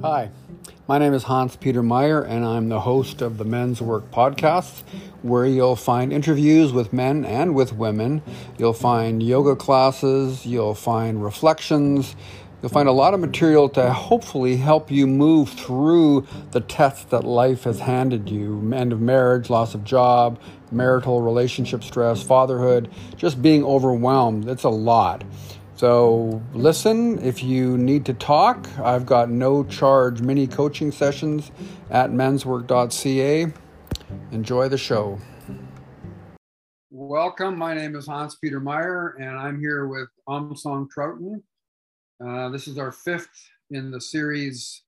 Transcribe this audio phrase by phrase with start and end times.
[0.00, 0.30] Hi,
[0.88, 4.80] my name is Hans Peter Meyer, and I'm the host of the Men's Work Podcast,
[5.20, 8.22] where you'll find interviews with men and with women.
[8.58, 12.16] You'll find yoga classes, you'll find reflections,
[12.60, 17.22] you'll find a lot of material to hopefully help you move through the tests that
[17.22, 20.40] life has handed you end of marriage, loss of job,
[20.72, 24.48] marital relationship stress, fatherhood, just being overwhelmed.
[24.48, 25.22] It's a lot.
[25.82, 31.50] So listen, if you need to talk, I've got no charge mini coaching sessions
[31.90, 33.52] at menswork.ca.
[34.30, 35.18] Enjoy the show.
[36.92, 37.58] Welcome.
[37.58, 41.42] My name is Hans Peter Meyer, and I'm here with Amsong Trouton.
[42.24, 44.84] Uh, this is our fifth in the series.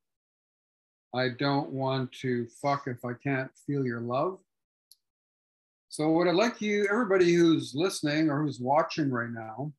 [1.13, 4.39] I don't want to fuck if I can't feel your love.
[5.89, 9.73] So, what I'd like you, everybody who's listening or who's watching right now,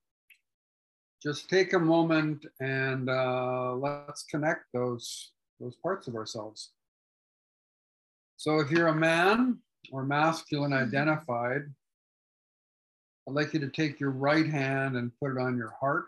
[1.26, 6.72] just take a moment and uh, let's connect those those parts of ourselves.
[8.38, 9.60] So if you're a man
[9.92, 10.88] or masculine mm-hmm.
[10.88, 11.62] identified,
[13.28, 16.08] I'd like you to take your right hand and put it on your heart.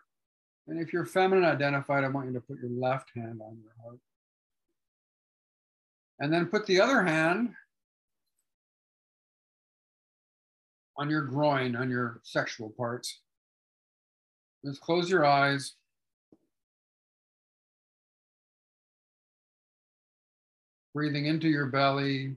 [0.67, 3.73] And if you're feminine identified, I want you to put your left hand on your
[3.81, 3.99] heart.
[6.19, 7.53] And then put the other hand
[10.97, 13.21] on your groin, on your sexual parts.
[14.65, 15.73] Just close your eyes.
[20.93, 22.35] Breathing into your belly,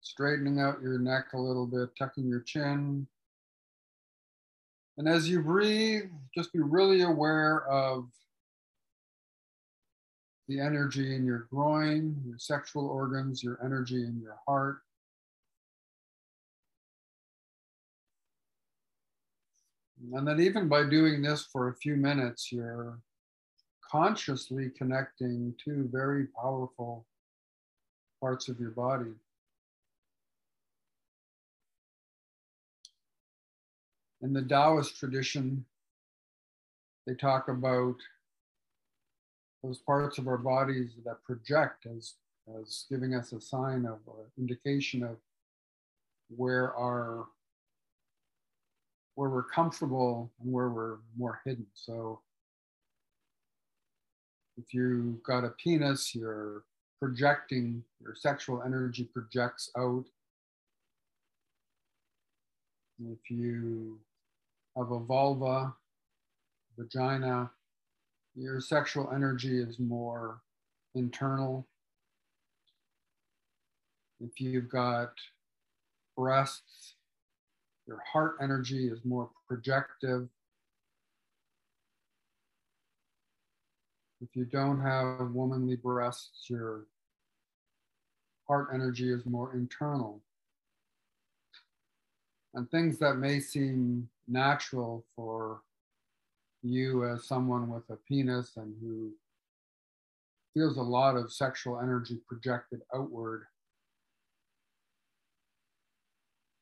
[0.00, 3.06] straightening out your neck a little bit, tucking your chin.
[4.96, 8.08] And as you breathe, just be really aware of
[10.48, 14.78] the energy in your groin, your sexual organs, your energy in your heart.
[20.00, 22.98] And then, even by doing this for a few minutes, you're
[23.90, 27.04] consciously connecting two very powerful
[28.20, 29.12] parts of your body.
[34.20, 35.64] In the Taoist tradition,
[37.06, 37.96] they talk about
[39.62, 42.14] those parts of our bodies that project as,
[42.60, 45.16] as giving us a sign of or indication of
[46.28, 47.26] where our
[49.18, 51.66] where we're comfortable and where we're more hidden.
[51.74, 52.20] So
[54.56, 56.62] if you've got a penis, you're
[57.00, 60.04] projecting, your sexual energy projects out.
[63.00, 63.98] If you
[64.76, 65.74] have a vulva,
[66.78, 67.50] vagina,
[68.36, 70.42] your sexual energy is more
[70.94, 71.66] internal.
[74.20, 75.10] If you've got
[76.16, 76.94] breasts,
[77.88, 80.28] your heart energy is more projective.
[84.20, 86.84] If you don't have womanly breasts, your
[88.46, 90.20] heart energy is more internal.
[92.54, 95.62] And things that may seem natural for
[96.62, 99.12] you as someone with a penis and who
[100.52, 103.44] feels a lot of sexual energy projected outward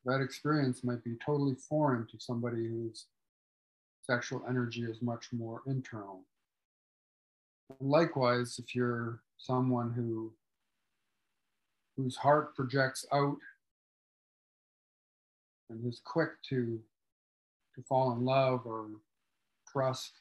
[0.06, 3.06] that experience might be totally foreign to somebody whose
[4.02, 6.20] sexual energy is much more internal.
[7.80, 10.32] Likewise, if you're someone who
[11.96, 13.38] whose heart projects out
[15.70, 16.78] and is quick to
[17.74, 18.86] to fall in love or
[19.70, 20.12] trust,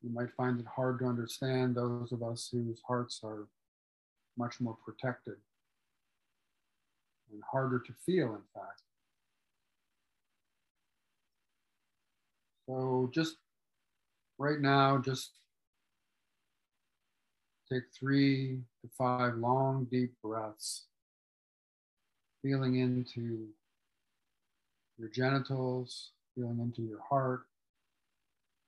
[0.00, 3.48] you might find it hard to understand those of us whose hearts are
[4.38, 5.36] much more protected
[7.34, 8.80] and harder to feel, in fact.
[12.66, 13.36] So just
[14.38, 15.32] right now, just
[17.70, 20.84] take three to five long, deep breaths,
[22.42, 23.48] feeling into
[24.98, 27.42] your genitals, feeling into your heart.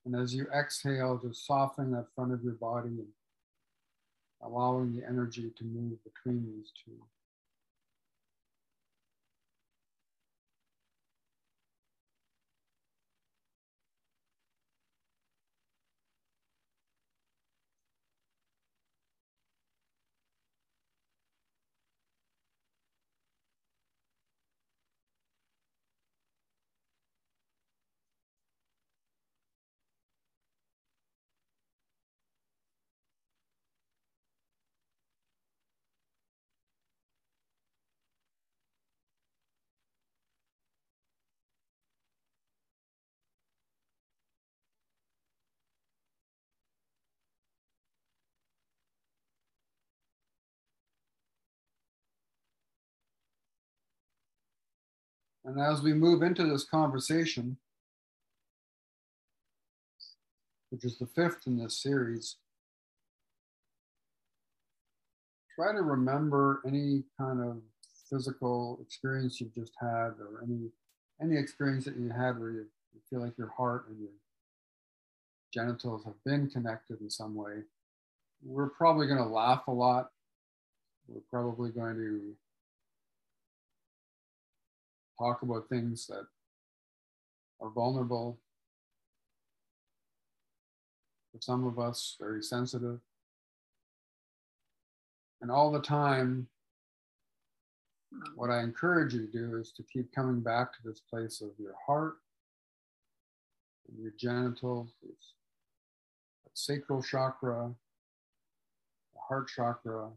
[0.05, 3.07] And as you exhale, just softening that front of your body and
[4.41, 6.91] allowing the energy to move between these two.
[55.47, 57.55] And as we move into this conversation,
[60.69, 62.35] which is the fifth in this series,
[65.55, 67.61] try to remember any kind of
[68.09, 70.69] physical experience you've just had or any
[71.21, 74.09] any experience that you had where you, you feel like your heart and your
[75.51, 77.63] genitals have been connected in some way.
[78.45, 80.11] We're probably going to laugh a lot.
[81.07, 82.35] We're probably going to
[85.17, 86.25] talk about things that
[87.61, 88.37] are vulnerable.
[91.31, 92.99] For some of us, very sensitive.
[95.41, 96.47] And all the time,
[98.35, 101.49] what I encourage you to do is to keep coming back to this place of
[101.59, 102.15] your heart
[103.87, 104.89] and your genitals,
[106.53, 107.71] sacral chakra,
[109.13, 110.09] the heart chakra,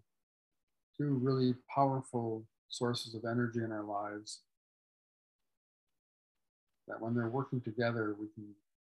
[0.97, 4.41] two really powerful sources of energy in our lives.
[6.91, 8.45] That when they're working together, we can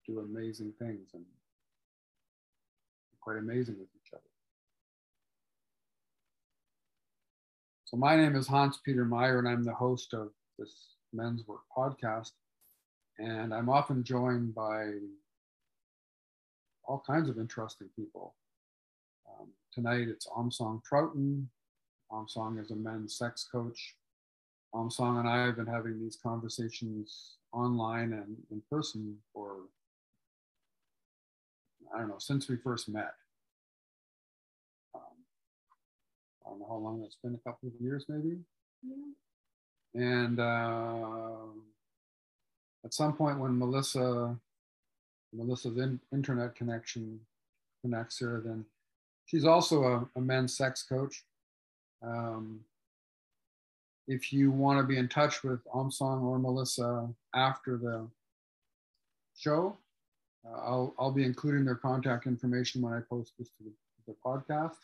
[0.08, 1.26] do amazing things and
[3.20, 4.22] quite amazing with each other.
[7.84, 10.74] So my name is Hans Peter Meyer, and I'm the host of this
[11.12, 12.32] Men's Work podcast.
[13.20, 14.94] And I'm often joined by
[16.86, 18.36] all kinds of interesting people.
[19.30, 21.46] Um, tonight it's Amsong Troughton.
[22.10, 23.96] Amsong is a men's sex coach.
[24.74, 29.58] Amsong and I have been having these conversations online and in person for,
[31.94, 33.14] I don't know, since we first met.
[34.96, 38.38] I don't know how long that's been, a couple of years maybe.
[38.84, 39.14] Yeah.
[39.94, 41.36] And uh,
[42.86, 44.36] at some point when Melissa,
[45.34, 47.20] Melissa's in, internet connection
[47.82, 48.66] connects her, then
[49.26, 51.24] she's also a, a men's sex coach.
[52.02, 52.62] Um,
[54.12, 58.06] if you want to be in touch with Amsong or Melissa after the
[59.38, 59.78] show,
[60.46, 63.72] uh, I'll, I'll be including their contact information when I post this to the,
[64.08, 64.76] the podcast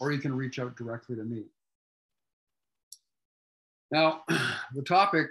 [0.00, 1.44] or you can reach out directly to me.
[3.92, 4.22] Now,
[4.74, 5.28] the topic,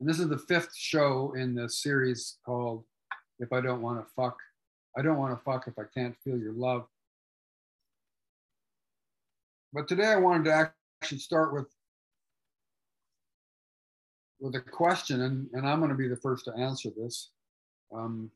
[0.00, 2.84] and this is the fifth show in the series called
[3.38, 4.38] If I Don't Want to Fuck,
[4.96, 6.86] I Don't Want to Fuck If I Can't Feel Your Love.
[9.74, 10.72] But today I wanted to
[11.02, 11.66] actually start with
[14.42, 17.30] with a question, and, and I'm going to be the first to answer this.
[17.94, 18.28] Um,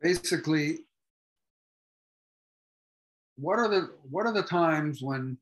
[0.00, 0.78] basically,
[3.36, 5.36] what are the what are the times when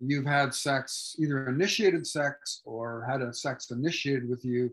[0.00, 4.70] you've had sex either initiated sex or had a sex initiated with you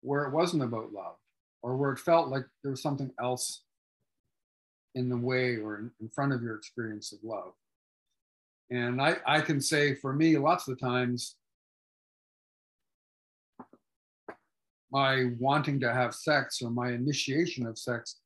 [0.00, 1.16] where it wasn't about love
[1.62, 3.64] or where it felt like there was something else
[4.94, 7.52] in the way or in, in front of your experience of love
[8.70, 11.36] and I, I can say for me lots of times
[14.90, 18.16] my wanting to have sex or my initiation of sex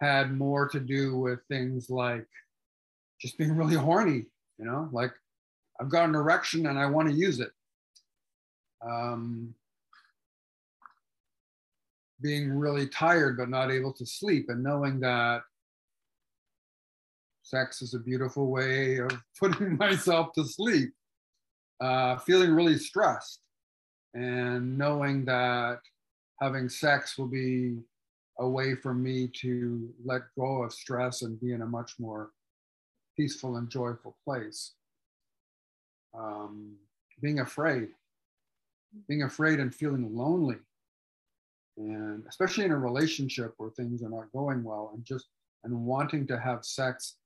[0.00, 2.26] had more to do with things like
[3.20, 4.26] just being really horny,
[4.58, 5.12] you know, like
[5.80, 7.50] I've got an erection and I want to use it.
[8.86, 9.54] Um,
[12.20, 15.42] being really tired but not able to sleep and knowing that
[17.44, 20.92] sex is a beautiful way of putting myself to sleep.
[21.80, 23.40] Uh, feeling really stressed
[24.14, 25.80] and knowing that
[26.40, 27.76] having sex will be
[28.38, 32.30] a way for me to let go of stress and be in a much more
[33.16, 34.72] peaceful and joyful place.
[36.16, 36.76] Um,
[37.20, 37.88] being afraid,
[39.08, 40.56] being afraid and feeling lonely,
[41.76, 45.26] and especially in a relationship where things are not going well, and just
[45.64, 47.16] and wanting to have sex,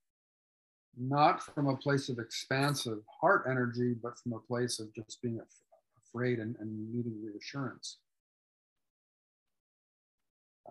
[0.96, 5.38] not from a place of expansive heart energy, but from a place of just being
[5.40, 7.98] af- afraid and, and needing reassurance.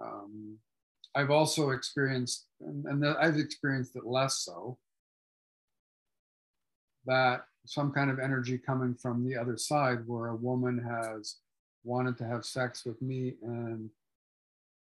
[0.01, 0.57] Um,
[1.15, 4.77] I've also experienced, and, and I've experienced it less so,
[7.05, 11.37] that some kind of energy coming from the other side where a woman has
[11.83, 13.89] wanted to have sex with me and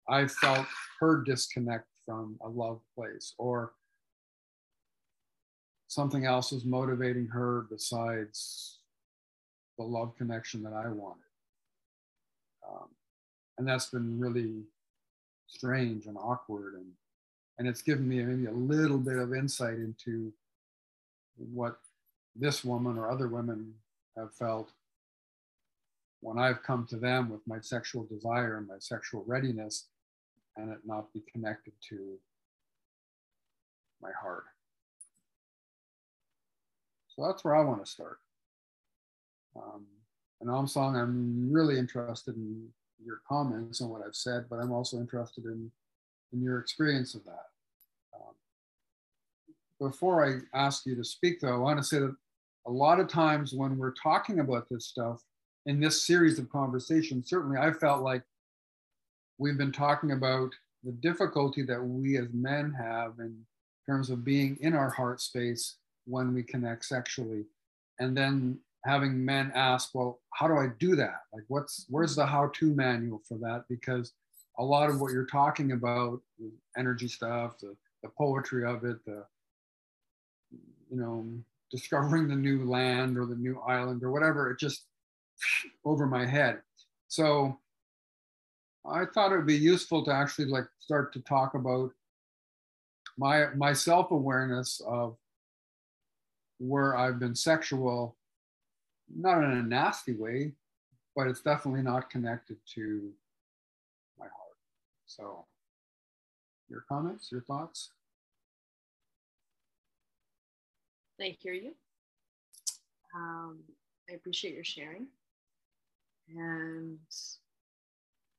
[0.09, 0.66] I felt
[1.00, 3.73] her disconnect from a love place or
[5.88, 8.78] something else was motivating her besides
[9.78, 11.23] the love connection that I wanted.
[12.69, 12.88] Um,
[13.59, 14.64] and that's been really
[15.47, 16.87] strange and awkward and
[17.59, 20.31] and it's given me maybe a little bit of insight into
[21.38, 21.78] what
[22.35, 23.73] this woman or other women
[24.16, 24.73] have felt
[26.21, 29.87] when I've come to them with my sexual desire and my sexual readiness
[30.57, 32.19] and it not be connected to
[34.02, 34.45] my heart.
[37.16, 38.18] So that's where I want to start.
[39.56, 39.87] Um,
[40.40, 42.68] and Om Song, I'm really interested in
[43.02, 45.70] your comments on what I've said, but I'm also interested in,
[46.32, 47.46] in your experience of that.
[48.14, 48.35] Um,
[49.80, 52.14] before I ask you to speak, though, I want to say that
[52.66, 55.23] a lot of times when we're talking about this stuff
[55.64, 58.23] in this series of conversations, certainly I felt like
[59.38, 60.50] we've been talking about
[60.85, 63.38] the difficulty that we as men have in
[63.87, 67.44] terms of being in our heart space when we connect sexually.
[67.98, 71.20] And then having men ask, well, how do I do that?
[71.32, 73.64] Like, what's where's the how-to manual for that?
[73.68, 74.12] Because
[74.58, 79.04] a lot of what you're talking about, the energy stuff, the, the poetry of it,
[79.04, 79.25] the
[80.90, 81.26] you know,
[81.70, 84.84] discovering the new land or the new island or whatever, it just
[85.84, 86.60] over my head.
[87.08, 87.58] So
[88.88, 91.90] I thought it would be useful to actually like start to talk about
[93.18, 95.16] my my self-awareness of
[96.58, 98.16] where I've been sexual
[99.14, 100.52] not in a nasty way,
[101.14, 103.10] but it's definitely not connected to
[104.18, 104.56] my heart.
[105.06, 105.44] So,
[106.68, 107.90] your comments, your thoughts?
[111.20, 111.72] I hear you.
[113.14, 113.60] Um,
[114.10, 115.06] I appreciate your sharing,
[116.28, 116.98] and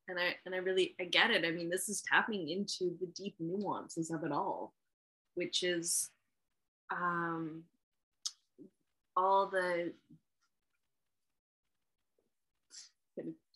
[0.07, 1.43] and I and I really I get it.
[1.43, 4.74] I mean, this is tapping into the deep nuances of it all,
[5.33, 6.12] which is
[6.91, 7.63] um,
[9.17, 9.91] all the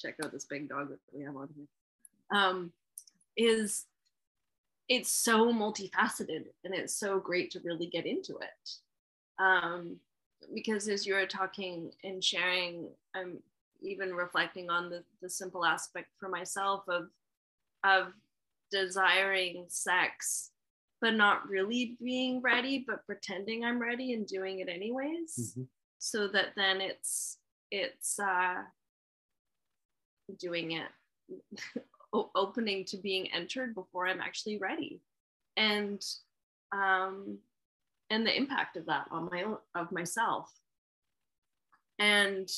[0.01, 2.37] check out this big dog that we have on here.
[2.37, 2.71] Um,
[3.37, 3.85] is
[4.89, 8.69] it's so multifaceted and it's so great to really get into it.
[9.39, 9.97] Um,
[10.53, 13.37] because as you were talking and sharing, I'm
[13.81, 17.09] even reflecting on the, the simple aspect for myself of
[17.83, 18.13] of
[18.71, 20.51] desiring sex
[21.01, 25.35] but not really being ready but pretending i'm ready and doing it anyways.
[25.39, 25.63] Mm-hmm.
[25.99, 27.37] so that then it's
[27.71, 28.55] it's uh
[30.39, 31.83] doing it
[32.35, 35.01] opening to being entered before i'm actually ready.
[35.57, 36.01] And
[36.71, 37.39] um
[38.09, 40.51] and the impact of that on my own of myself.
[41.97, 42.49] And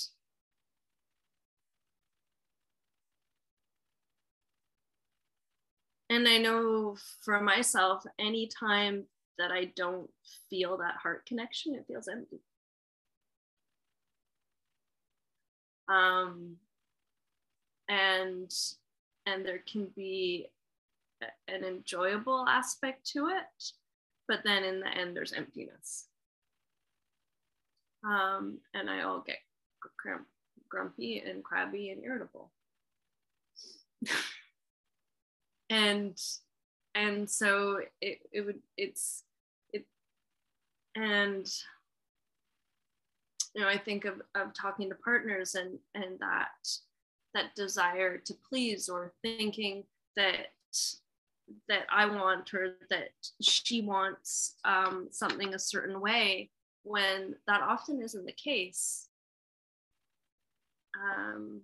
[6.13, 9.03] and i know for myself anytime
[9.38, 10.10] that i don't
[10.50, 12.39] feel that heart connection it feels empty.
[15.89, 16.58] Um
[17.89, 18.51] and
[19.25, 20.48] and there can be
[21.48, 23.72] an enjoyable aspect to it
[24.27, 26.08] but then in the end there's emptiness.
[28.05, 29.38] Um, and i all get
[30.70, 32.51] grumpy and crabby and irritable
[35.74, 36.22] and
[36.96, 39.24] and so it, it would it's
[39.72, 39.86] it
[40.96, 41.51] and
[43.56, 46.68] you know i think of, of talking to partners and and that
[47.34, 49.84] that desire to please or thinking
[50.15, 50.48] that
[51.68, 53.10] that I want or that
[53.42, 56.50] she wants um, something a certain way
[56.84, 59.08] when that often isn't the case.
[60.96, 61.62] Um,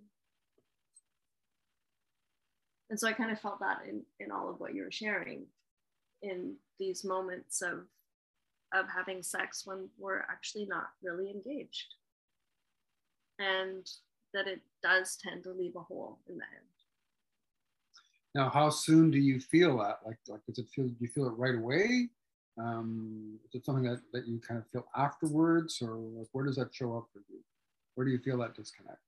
[2.90, 5.46] and so I kind of felt that in, in all of what you were sharing
[6.22, 7.86] in these moments of
[8.74, 11.96] of having sex when we're actually not really engaged.
[13.40, 13.90] And
[14.34, 16.66] that it does tend to leave a hole in the end.
[18.36, 20.00] Now, how soon do you feel that?
[20.06, 20.88] Like, like does it feel?
[20.88, 22.10] Do you feel it right away?
[22.60, 26.58] Um, is it something that, that you kind of feel afterwards, or like where does
[26.58, 27.40] that show up for you?
[27.96, 29.00] Where do you feel that disconnect?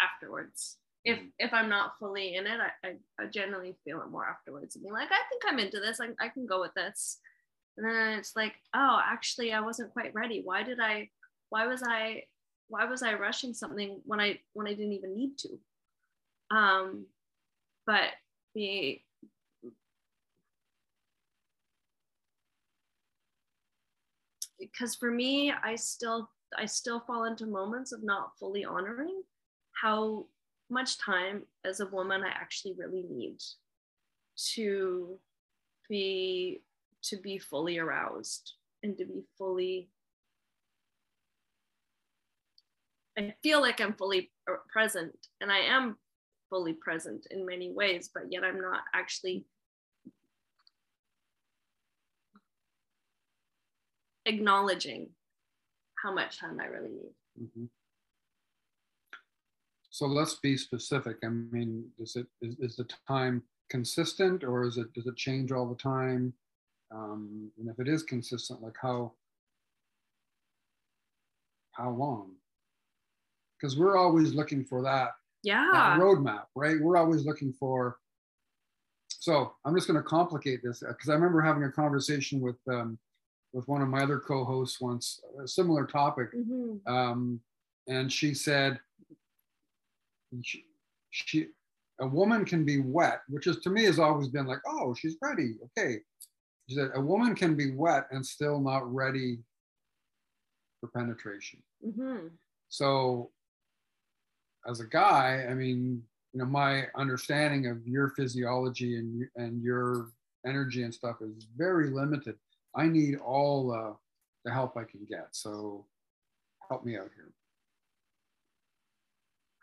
[0.00, 0.76] Afterwards.
[1.04, 1.26] If mm-hmm.
[1.38, 4.84] if I'm not fully in it, I, I, I generally feel it more afterwards and
[4.84, 6.00] be like, I think I'm into this.
[6.00, 7.18] I, I can go with this.
[7.76, 10.42] And then it's like, oh, actually, I wasn't quite ready.
[10.44, 11.08] Why did I?
[11.48, 12.24] Why was I
[12.68, 15.58] why was I rushing something when I when I didn't even need to?
[16.56, 17.06] Um,
[17.86, 18.10] but
[18.54, 19.00] the
[24.58, 29.22] because for me, I still I still fall into moments of not fully honoring
[29.72, 30.26] how
[30.72, 33.38] much time as a woman I actually really need
[34.54, 35.18] to
[35.88, 36.62] be
[37.04, 39.90] to be fully aroused and to be fully
[43.18, 44.32] I feel like I'm fully
[44.72, 45.96] present and I am
[46.48, 49.44] fully present in many ways, but yet I'm not actually
[54.24, 55.10] acknowledging
[56.02, 57.14] how much time I really need.
[57.42, 57.64] Mm-hmm.
[59.92, 61.18] So let's be specific.
[61.22, 65.52] I mean, is it is, is the time consistent or is it does it change
[65.52, 66.34] all the time?
[66.90, 69.14] Um, and if it is consistent, like how
[71.72, 72.36] how long?
[73.60, 75.68] because we're always looking for that, Yeah.
[75.72, 76.80] that roadmap, right?
[76.80, 77.98] We're always looking for.
[79.08, 82.98] So I'm just going to complicate this because I remember having a conversation with um,
[83.52, 86.80] with one of my other co-hosts once, a similar topic, Mhm.
[86.88, 87.40] um,
[87.86, 88.80] and she said
[90.42, 90.64] she,
[91.10, 91.48] she
[92.00, 95.16] a woman can be wet which is to me has always been like oh she's
[95.22, 95.56] ready.
[95.78, 95.98] Okay.
[96.68, 99.38] She said a woman can be wet and still not ready
[100.80, 101.62] for penetration.
[101.84, 102.30] Mhm.
[102.68, 103.30] so
[104.68, 110.12] as a guy i mean you know my understanding of your physiology and and your
[110.46, 112.36] energy and stuff is very limited.
[112.74, 113.94] I need all uh,
[114.44, 115.28] the help i can get.
[115.32, 115.86] So
[116.68, 117.32] help me out here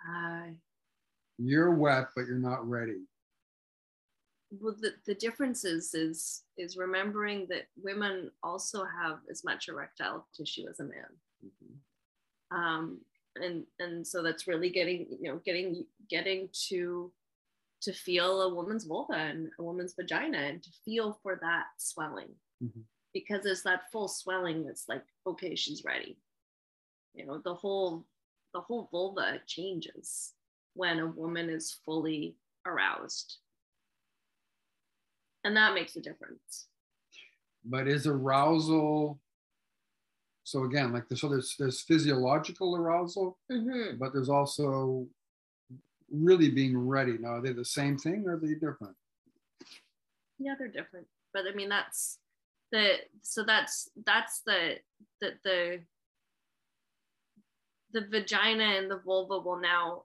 [0.08, 0.53] I
[1.38, 3.01] you're wet but you're not ready.
[4.60, 10.27] Well the, the difference is is is remembering that women also have as much erectile
[10.36, 11.12] tissue as a man.
[12.51, 13.01] Um
[13.36, 17.12] and and so that's really getting you know getting getting to
[17.82, 22.36] to feel a woman's vulva and a woman's vagina and to feel for that swelling.
[22.62, 22.84] Mhm.
[23.13, 26.18] because it's that full swelling that's like okay she's ready.
[27.13, 28.06] You know the whole
[28.53, 30.34] the whole vulva changes
[30.74, 33.38] when a woman is fully aroused.
[35.44, 36.68] And that makes a difference.
[37.65, 39.20] But is arousal
[40.46, 44.00] so again like so there's there's physiological arousal Mhm.
[44.00, 45.08] but there's also
[46.10, 47.18] really being ready.
[47.20, 48.96] Now are they the same thing or are they different?
[50.39, 51.08] Yeah they're different.
[51.34, 52.20] But i mean that's
[52.72, 54.79] the so that's that's the
[55.22, 55.84] the the
[57.91, 60.03] the vagina and the vulva will now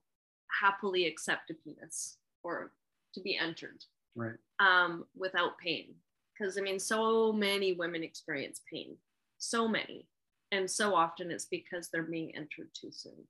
[0.60, 2.72] happily accept a penis or
[3.12, 5.94] to be entered right um, without pain.
[6.32, 8.96] Because I mean, so many women experience pain,
[9.38, 10.06] so many.
[10.52, 13.26] And so often it's because they're being entered too soon.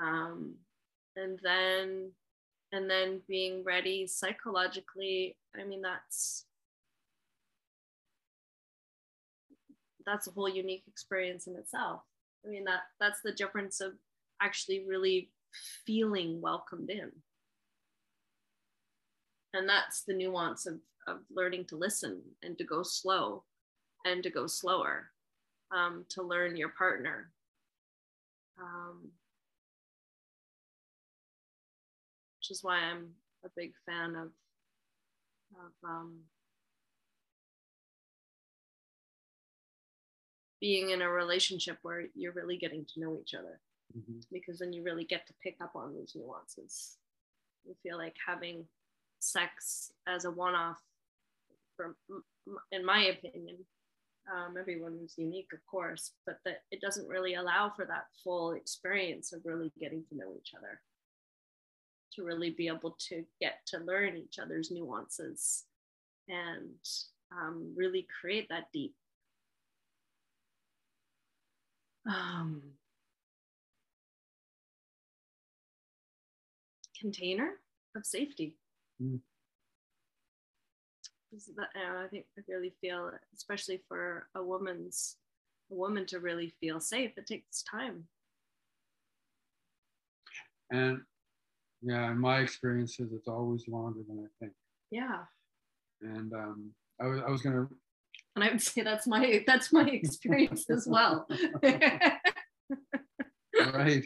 [0.00, 0.54] Um,
[1.16, 2.10] and then,
[2.72, 6.44] and then being ready psychologically, I mean, that's,
[10.06, 12.02] that's a whole unique experience in itself.
[12.44, 13.92] I mean, that that's the difference of
[14.40, 15.30] actually really
[15.86, 17.10] feeling welcomed in.
[19.52, 20.74] And that's the nuance of,
[21.08, 23.44] of learning to listen and to go slow
[24.04, 25.10] and to go slower
[25.74, 27.30] um, to learn your partner.
[28.60, 29.10] Um,
[32.40, 33.08] which is why i'm
[33.44, 34.28] a big fan of
[35.52, 36.18] of um,
[40.60, 43.60] being in a relationship where you're really getting to know each other.
[43.96, 44.24] Mhm.
[44.30, 46.96] because then you really get to pick up on these nuances.
[47.64, 48.68] You feel like having
[49.18, 50.80] sex as a one-off
[51.76, 51.96] from
[52.70, 53.66] in my opinion
[54.32, 59.32] um, everyone's unique of course but that it doesn't really allow for that full experience
[59.32, 60.80] of really getting to know each other.
[62.12, 65.66] To really be able to get to learn each other's nuances
[66.28, 66.78] and
[67.32, 68.94] um, really create that deep
[72.10, 72.62] um,
[76.98, 77.52] container
[77.96, 78.56] of safety
[79.02, 79.18] Mm.
[81.32, 85.16] This is the- I think I really feel, especially for a woman's
[85.70, 88.08] a woman to really feel safe, it takes time.
[90.70, 91.00] and
[91.82, 94.52] yeah in my experiences it's always longer than i think
[94.90, 95.24] Yeah,
[96.02, 97.66] and um i was, I was gonna
[98.40, 101.26] and I would say that's my that's my experience as well.
[103.74, 104.04] right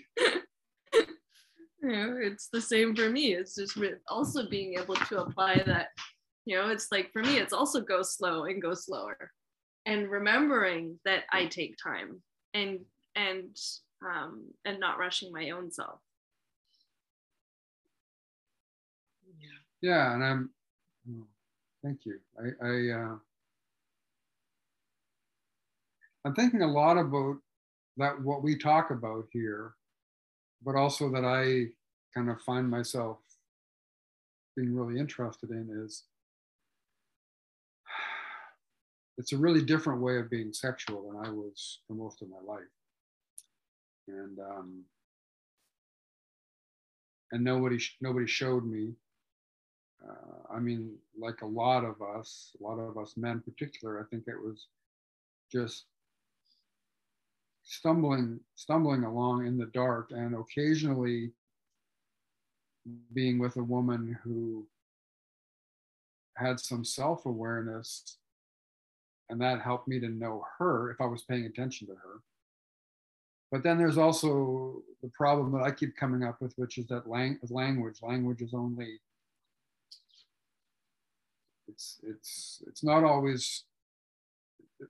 [1.82, 3.34] you know, it's the same for me.
[3.34, 5.88] It's just also being able to apply that.
[6.46, 9.30] You know, it's like for me, it's also go slow and go slower,
[9.84, 12.22] and remembering that I take time
[12.54, 12.80] and
[13.14, 13.54] and
[14.02, 16.00] um, and not rushing my own self.
[19.84, 20.50] yeah and i'm
[21.10, 21.26] oh,
[21.82, 23.16] thank you i i uh
[26.24, 27.36] i'm thinking a lot about
[27.96, 29.74] that what we talk about here
[30.62, 31.66] but also that i
[32.16, 33.18] kind of find myself
[34.56, 36.04] being really interested in is
[39.18, 42.40] it's a really different way of being sexual than i was for most of my
[42.46, 42.62] life.
[44.06, 44.84] And um
[47.32, 48.94] and nobody nobody showed me
[50.08, 54.00] uh, I mean, like a lot of us, a lot of us men in particular,
[54.00, 54.66] I think it was
[55.50, 55.86] just
[57.64, 61.32] stumbling, stumbling along in the dark, and occasionally
[63.14, 64.66] being with a woman who
[66.36, 68.18] had some self-awareness,
[69.30, 72.20] and that helped me to know her if I was paying attention to her.
[73.50, 77.08] but then there's also the problem that I keep coming up with, which is that
[77.08, 78.02] lang- language.
[78.02, 78.98] Language is only
[81.68, 83.64] it's it's it's not always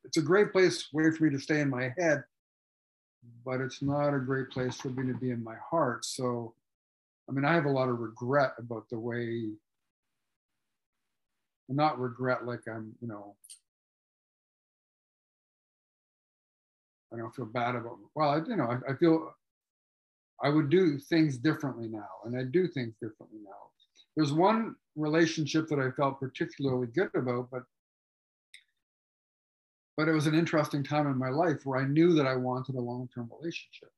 [0.04, 2.24] it's a great place way for me to stay in my head,
[3.44, 6.04] but it's not a great place for me to be in my heart.
[6.04, 6.54] So,
[7.28, 9.50] I mean, I have a lot of regret about the way,
[11.68, 13.36] not regret like I'm, you know,
[17.14, 17.98] I don't feel bad about.
[18.14, 19.34] Well, I you know I, I feel
[20.42, 23.50] I would do things differently now, and I do things differently now.
[24.16, 27.62] There's one relationship that I felt particularly good about, but
[29.96, 32.74] but it was an interesting time in my life where I knew that I wanted
[32.74, 33.90] a long-term relationship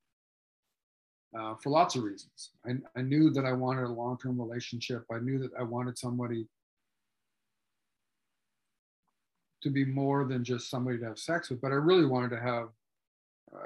[1.37, 2.51] uh, for lots of reasons.
[2.67, 5.05] I, I knew that I wanted a long-term relationship.
[5.11, 6.47] I knew that I wanted somebody
[9.63, 12.41] to be more than just somebody to have sex with, but I really wanted to
[12.41, 12.69] have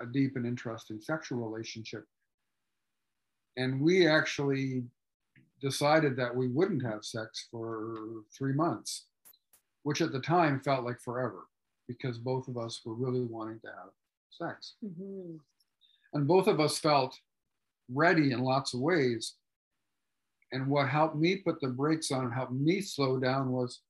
[0.00, 2.04] a deep and interesting sexual relationship.
[3.56, 4.84] And we actually
[5.60, 7.96] decided that we wouldn't have sex for
[8.36, 9.06] three months,
[9.82, 11.49] which at the time felt like forever
[11.90, 13.90] because both of us were really wanting to have
[14.30, 14.74] sex.
[14.84, 15.36] Mm-hmm.
[16.14, 17.18] And both of us felt
[17.92, 19.34] ready in lots of ways.
[20.52, 23.80] And what helped me put the brakes on and helped me slow down was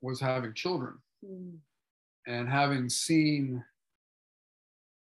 [0.00, 0.94] was having children
[1.24, 1.56] mm.
[2.28, 3.64] and having seen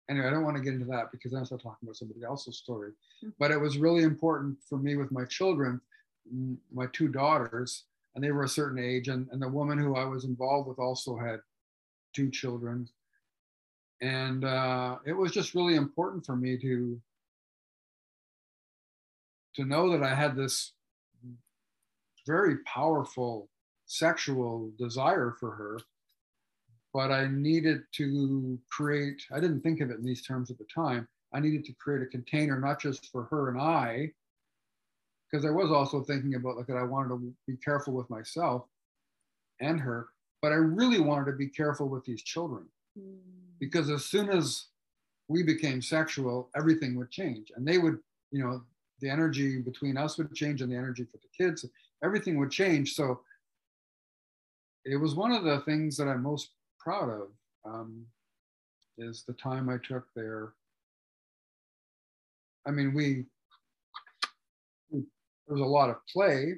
[0.09, 2.25] anyway, I don't want to get into that because then I start talking about somebody
[2.25, 2.91] else's story.
[2.91, 3.31] Mm-hmm.
[3.39, 5.81] But it was really important for me with my children,
[6.73, 9.09] my two daughters, and they were a certain age.
[9.09, 11.41] And, and the woman who I was involved with also had
[12.15, 12.89] two children.
[14.03, 17.01] And uh, it was just really important for me to
[19.57, 20.73] to know that I had this
[22.25, 23.49] very powerful
[23.87, 25.81] sexual desire for her
[26.93, 30.67] but I needed to create, I didn't think of it in these terms at the
[30.75, 31.07] time.
[31.33, 34.11] I needed to create a container, not just for her and I,
[35.31, 38.65] because I was also thinking about like that I wanted to be careful with myself
[39.61, 40.09] and her,
[40.43, 42.65] but I really wanted to be careful with these children.
[42.99, 43.19] Mm.
[43.59, 44.67] Because as soon as
[45.29, 47.53] we became sexual, everything would change.
[47.55, 47.99] And they would,
[48.33, 48.63] you know,
[49.01, 51.65] the energy between us would change and the energy for the kids,
[52.03, 52.95] everything would change.
[52.95, 53.21] So
[54.85, 57.29] it was one of the things that I'm most proud of
[57.65, 58.05] um,
[58.99, 60.53] is the time I took there.
[62.67, 63.40] I mean, we, we
[65.51, 66.55] there was a lot of play,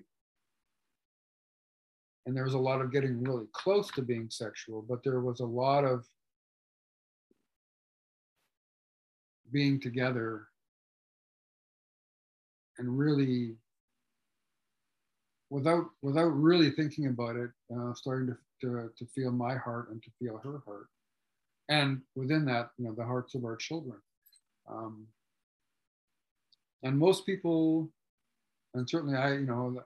[2.26, 5.40] and there was a lot of getting really close to being sexual, but there was
[5.40, 6.04] a lot of
[9.50, 10.48] being together
[12.76, 13.54] and really
[15.48, 20.02] without without really thinking about it, uh, starting to, to to feel my heart and
[20.02, 20.88] to feel her heart,
[21.70, 23.96] and within that, you know, the hearts of our children.
[24.68, 25.06] Um,
[26.82, 27.88] and most people,
[28.74, 29.82] and certainly I, you know,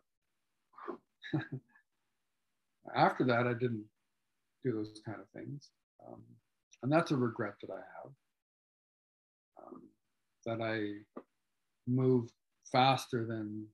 [2.97, 3.85] after that, I didn't
[4.65, 5.71] do those kind of things,
[6.07, 6.23] um,
[6.83, 8.13] and that's a regret that I have.
[9.67, 9.83] Um,
[10.45, 11.03] that I
[11.87, 12.33] moved
[12.71, 13.67] faster than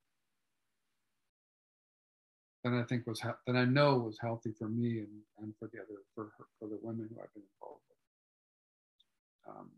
[2.64, 5.08] that I think was that I know was healthy for me and,
[5.40, 9.56] and for the other for her, for the women who I've been involved with.
[9.56, 9.70] Um,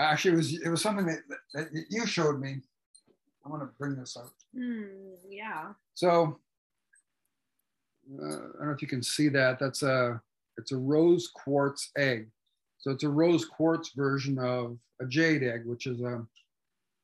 [0.00, 1.20] actually, it was it was something that,
[1.54, 2.60] that you showed me.
[3.44, 4.30] I want to bring this up.
[4.56, 5.72] Mm, yeah.
[5.94, 6.38] So
[8.20, 9.58] uh, I don't know if you can see that.
[9.58, 10.20] That's a
[10.56, 12.28] it's a rose quartz egg.
[12.78, 16.24] So it's a rose quartz version of a jade egg, which is a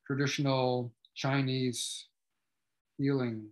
[0.07, 2.07] traditional Chinese
[2.99, 3.47] healing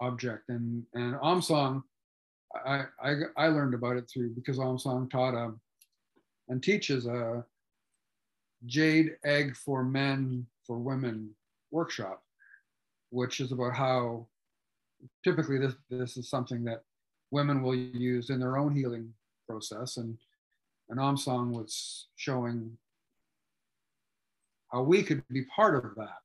[0.00, 0.48] object.
[0.48, 1.82] And and Om Song,
[2.66, 5.52] I, I, I learned about it through because Om Song taught a,
[6.48, 7.44] and teaches a
[8.66, 11.30] jade egg for men for women
[11.70, 12.22] workshop,
[13.10, 14.26] which is about how
[15.24, 16.82] typically this this is something that
[17.30, 19.12] women will use in their own healing
[19.48, 19.96] process.
[19.96, 20.18] And
[20.88, 22.76] and Om Song was showing
[24.72, 26.18] how we could be part of that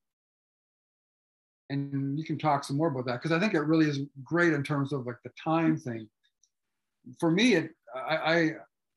[1.74, 4.54] and you can talk some more about that because I think it really is great
[4.54, 6.08] in terms of like the time thing.
[7.20, 8.52] For me, it I,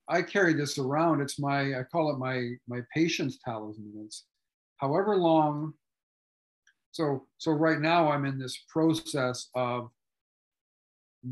[0.08, 1.20] I carry this around.
[1.20, 3.92] It's my I call it my my patience talisman.
[4.04, 4.24] It's
[4.76, 5.74] however long.
[6.92, 9.90] So so right now I'm in this process of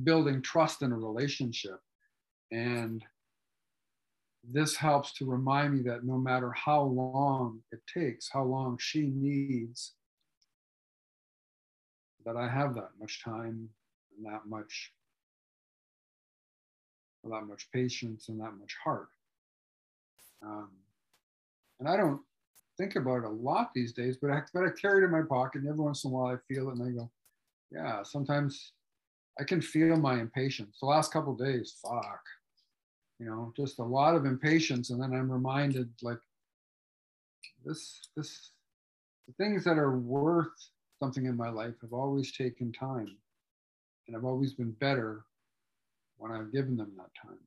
[0.02, 1.78] building trust in a relationship,
[2.50, 3.04] and
[4.42, 9.06] this helps to remind me that no matter how long it takes, how long she
[9.06, 9.94] needs
[12.24, 13.68] that I have that much time
[14.16, 14.92] and that much
[17.24, 19.08] or that much patience and that much heart.
[20.42, 20.70] Um,
[21.80, 22.20] and I don't
[22.76, 25.22] think about it a lot these days, but I, but I carry it in my
[25.22, 25.62] pocket.
[25.62, 27.10] And every once in a while, I feel it, and I go,
[27.70, 28.72] "Yeah." Sometimes
[29.40, 30.78] I can feel my impatience.
[30.80, 32.24] The last couple days, fuck,
[33.18, 36.20] you know, just a lot of impatience, and then I'm reminded, like,
[37.64, 38.50] this, this,
[39.26, 40.52] the things that are worth
[41.02, 43.16] something in my life have always taken time,
[44.06, 45.24] and I've always been better
[46.16, 47.38] when I've given them that time.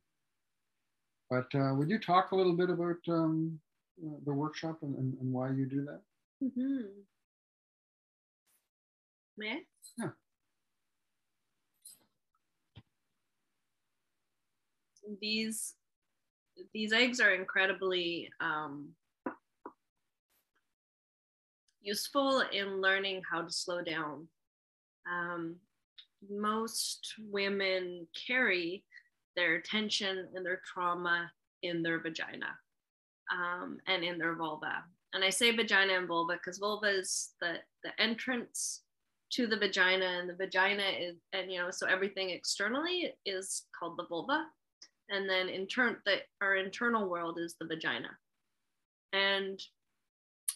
[1.29, 3.59] But uh, would you talk a little bit about um,
[4.25, 6.01] the workshop and, and, and, why you do that?
[6.43, 6.87] Mm-hmm.
[9.37, 9.61] May
[9.97, 10.09] Yeah.
[15.21, 15.73] These
[16.73, 18.89] these eggs are incredibly um,
[21.81, 24.27] useful in learning how to slow down.
[25.09, 25.55] Um,
[26.29, 28.83] most women carry
[29.35, 31.31] their tension and their trauma
[31.63, 32.57] in their vagina
[33.31, 34.83] um, and in their vulva.
[35.13, 38.81] And I say vagina and vulva because vulva is the, the entrance
[39.29, 43.97] to the vagina, and the vagina is, and you know, so everything externally is called
[43.97, 44.45] the vulva.
[45.09, 48.09] And then in turn, the, our internal world is the vagina.
[49.13, 49.59] And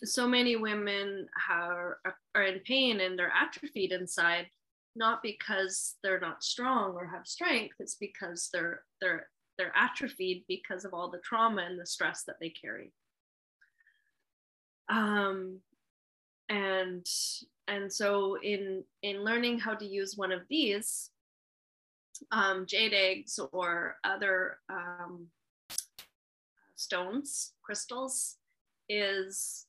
[0.04, 2.00] so many women are,
[2.36, 4.48] are in pain and they're atrophied inside
[4.96, 9.28] not because they're not strong or have strength it's because they're they're
[9.58, 12.92] they're atrophied because of all the trauma and the stress that they carry.
[14.90, 15.60] Um
[16.50, 17.06] and
[17.68, 21.12] and so in in learning how to use one of these
[22.32, 25.28] um, jade eggs or other um,
[26.76, 28.38] stones crystals
[28.90, 29.66] is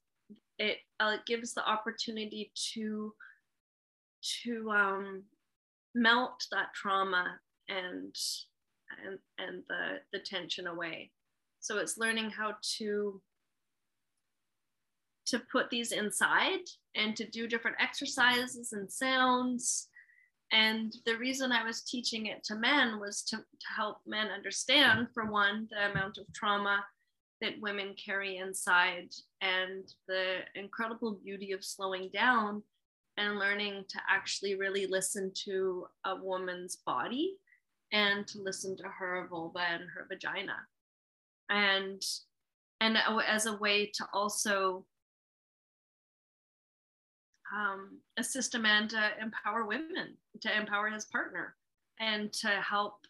[0.59, 3.15] it, uh, it gives the opportunity to
[4.45, 5.23] to um,
[5.95, 8.15] melt that trauma and
[9.07, 11.11] and and the the tension away.
[11.61, 13.21] So it's learning how to
[15.27, 16.61] to put these inside
[16.95, 19.89] and to do different exercises and sounds.
[20.51, 25.07] And the reason I was teaching it to men was to, to help men understand,
[25.15, 26.85] for one, the amount of trauma
[27.41, 29.09] that women carry inside
[29.41, 32.63] and the incredible beauty of slowing down
[33.17, 37.37] and learning to actually really listen to a woman's body
[37.93, 40.57] and to listen to her vulva and her vagina.
[41.51, 42.03] And
[42.81, 42.99] and
[43.29, 44.85] as a way to also
[47.55, 51.55] um, assist a man to empower women to empower his partner
[52.01, 53.07] and to help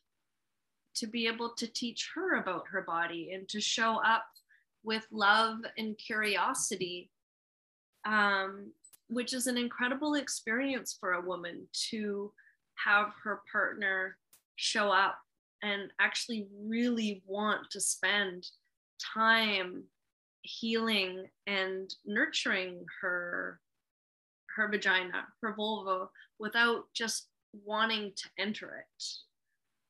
[0.95, 4.27] to be able to teach her about her body and to show up
[4.85, 7.11] with love and curiosity
[8.05, 8.73] um,
[9.13, 12.33] which is an incredible experience for a woman to
[12.85, 14.17] have her partner
[14.57, 15.19] show up
[15.63, 18.47] and actually really want to spend
[19.15, 19.85] time
[20.43, 23.61] healing and nurturing her
[24.57, 27.29] her vagina her vulva without just
[27.65, 29.05] wanting to enter it.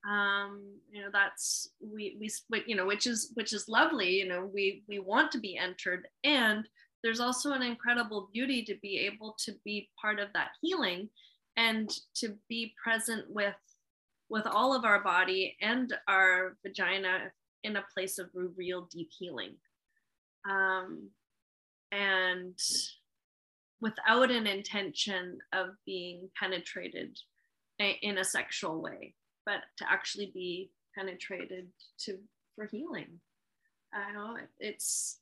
[0.09, 4.51] Um you know that's we we you know which is which is lovely you know
[4.53, 6.69] we we want to be entered and
[7.03, 11.09] there's also an incredible beauty to be able to be part of that healing
[11.57, 13.55] and to be present with
[14.29, 17.31] with all of our body and our vagina
[17.65, 19.55] in a place of real deep healing.
[20.49, 21.11] Um,
[21.91, 22.59] and
[23.83, 27.19] without an intention of being penetrated
[27.79, 32.19] in a sexual way but to actually be penetrated to
[32.55, 33.21] for healing.
[33.93, 35.19] I know it's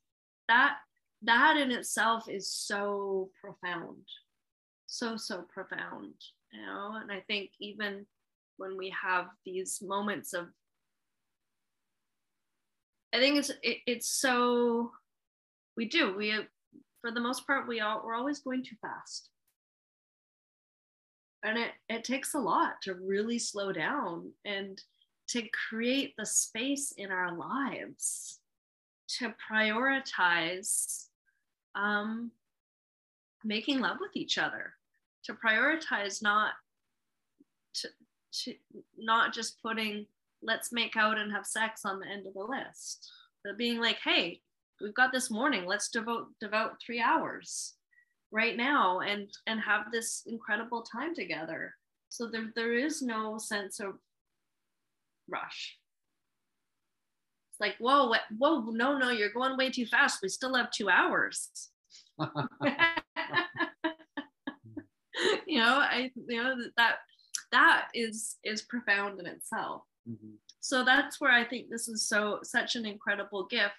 [0.47, 0.77] that
[1.23, 4.03] that in itself is so profound.
[4.87, 6.15] So so profound
[6.51, 6.97] you know?
[7.01, 8.05] And i think even
[8.57, 10.47] when we have these moments of
[13.13, 14.91] i think it's it, it's so
[15.75, 16.33] we do we
[17.01, 19.29] for the most part we all we're always going too fast.
[21.43, 24.79] And it it takes a lot to really slow down and
[25.29, 28.39] to create the space in our lives
[29.17, 31.07] to prioritize
[31.75, 32.31] um,
[33.43, 34.73] making love with each other
[35.23, 36.53] to prioritize not
[37.73, 37.87] to,
[38.31, 38.53] to
[38.97, 40.05] not just putting
[40.43, 43.09] let's make out and have sex on the end of the list
[43.43, 44.41] but being like hey
[44.81, 45.65] we've got this morning.
[45.65, 47.75] Let's devote devote three hours
[48.31, 51.75] right now and and have this incredible time together.
[52.09, 53.93] So there, there is no sense of
[55.29, 55.77] rush
[57.61, 60.19] like, whoa, what, whoa, no, no, you're going way too fast.
[60.21, 61.69] We still have two hours.
[65.47, 66.95] you know, I, you know, that,
[67.51, 69.83] that is, is profound in itself.
[70.09, 70.33] Mhm.
[70.59, 73.73] So that's where I think this is so such an incredible gift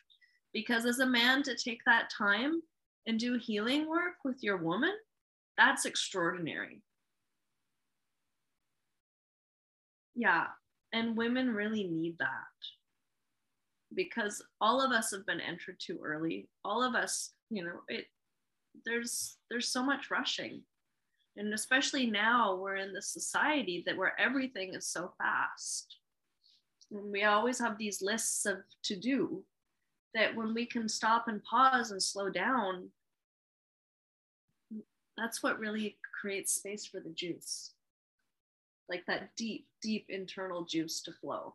[0.53, 2.61] because as a man to take that time
[3.07, 4.95] and do healing work with your woman,
[5.57, 6.83] that's extraordinary.
[10.14, 10.49] Yeah,
[10.92, 12.29] and women really need that
[13.94, 16.48] because all of us have been entered too early.
[16.64, 18.07] All of us, you know, it
[18.85, 20.62] there's there's so much rushing.
[21.37, 25.96] And especially now we're in this society that where everything is so fast.
[26.90, 29.42] And we always have these lists of to do
[30.14, 32.90] that when we can stop and pause and slow down,
[35.16, 37.72] that's what really creates space for the juice.
[38.90, 41.55] Like that deep, deep internal juice to flow.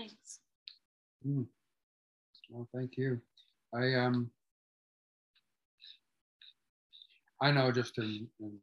[0.00, 0.40] Thanks.
[1.28, 1.46] Mm.
[2.48, 3.20] Well, thank you.
[3.74, 4.30] I um
[7.42, 8.58] I know just in, in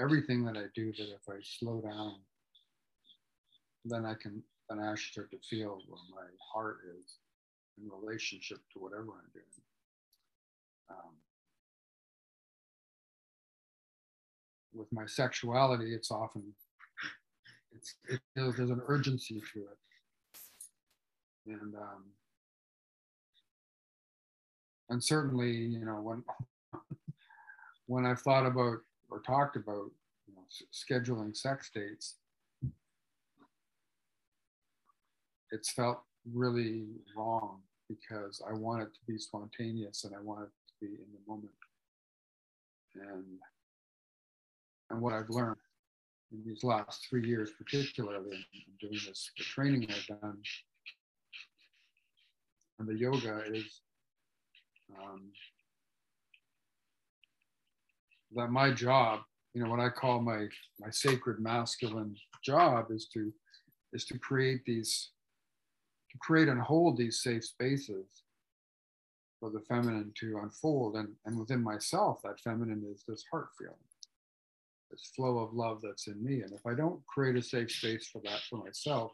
[0.00, 2.16] everything that I do that if I slow down,
[3.84, 7.18] then I can then I start to feel where my heart is
[7.78, 9.44] in relationship to whatever I'm doing.
[10.90, 11.14] Um,
[14.74, 16.42] with my sexuality, it's often
[17.72, 19.78] it's it, there's an urgency to it,
[21.46, 22.04] and um,
[24.88, 26.22] and certainly you know when
[27.86, 28.78] when I've thought about
[29.10, 29.90] or talked about
[30.26, 32.16] you know, scheduling sex dates,
[35.50, 36.02] it's felt
[36.32, 40.94] really wrong because I want it to be spontaneous and I want it to be
[40.94, 41.52] in the moment.
[42.94, 43.24] And
[44.90, 45.56] and what I've learned
[46.32, 50.38] in these last three years, particularly in doing this, the training I've done
[52.78, 53.80] and the yoga is
[54.98, 55.30] um,
[58.34, 59.20] that my job,
[59.54, 60.46] you know, what I call my
[60.80, 63.32] my sacred masculine job is to
[63.92, 65.10] is to create these
[66.10, 68.06] to create and hold these safe spaces
[69.40, 70.96] for the feminine to unfold.
[70.96, 73.74] And and within myself that feminine is this heart feeling
[74.90, 76.42] this flow of love that's in me.
[76.42, 79.12] And if i don't create a safe space for that for myself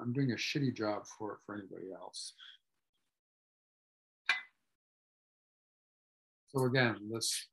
[0.00, 2.34] i'm doing a shitty job for for anybody else
[6.48, 7.46] so again this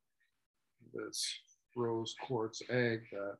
[0.93, 1.39] this
[1.75, 3.35] rose quartz egg that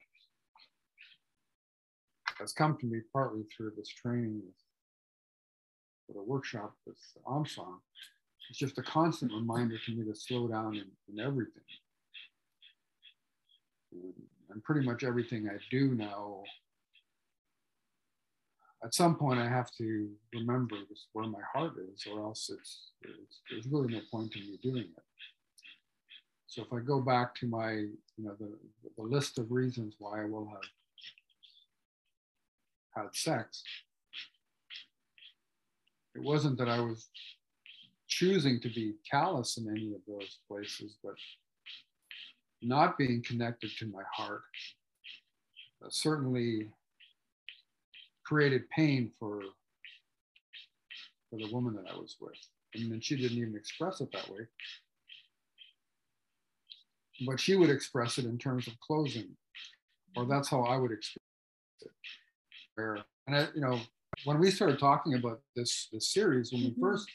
[2.40, 7.80] has come to me partly through this training with, the workshop with Amsong.
[8.50, 11.64] It's just a constant reminder to me to slow down in, in everything.
[14.50, 16.44] And pretty much everything I do now,
[18.84, 20.76] at some point I have to remember
[21.14, 24.84] where my heart is, or else it's, it's there's really no point in me doing
[24.84, 25.04] it.
[26.48, 28.52] So if I go back to my, you know, the,
[28.98, 30.60] the list of reasons why I will have
[33.06, 33.64] had sex,
[36.16, 37.08] it wasn't that I was
[38.08, 41.16] choosing to be callous in any of those places, but
[42.62, 44.44] not being connected to my heart
[45.90, 46.70] certainly
[48.24, 49.42] created pain for
[51.30, 52.38] for the woman that I was with.
[52.76, 54.48] And then she didn't even express it that way
[57.26, 59.36] but she would express it in terms of closing,
[60.16, 61.22] or that's how I would express
[61.82, 63.06] it.
[63.28, 63.80] And I, you know,
[64.26, 66.80] when we started talking about this this series, when we Mhm.
[66.80, 67.10] first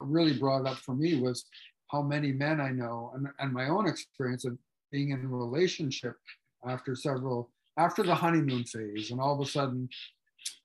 [0.00, 1.46] really brought it up for me was
[1.90, 4.58] how many men I know and, and my own experience of
[4.90, 6.16] being in a relationship
[6.64, 9.88] after several after the honeymoon phase, and all of a sudden,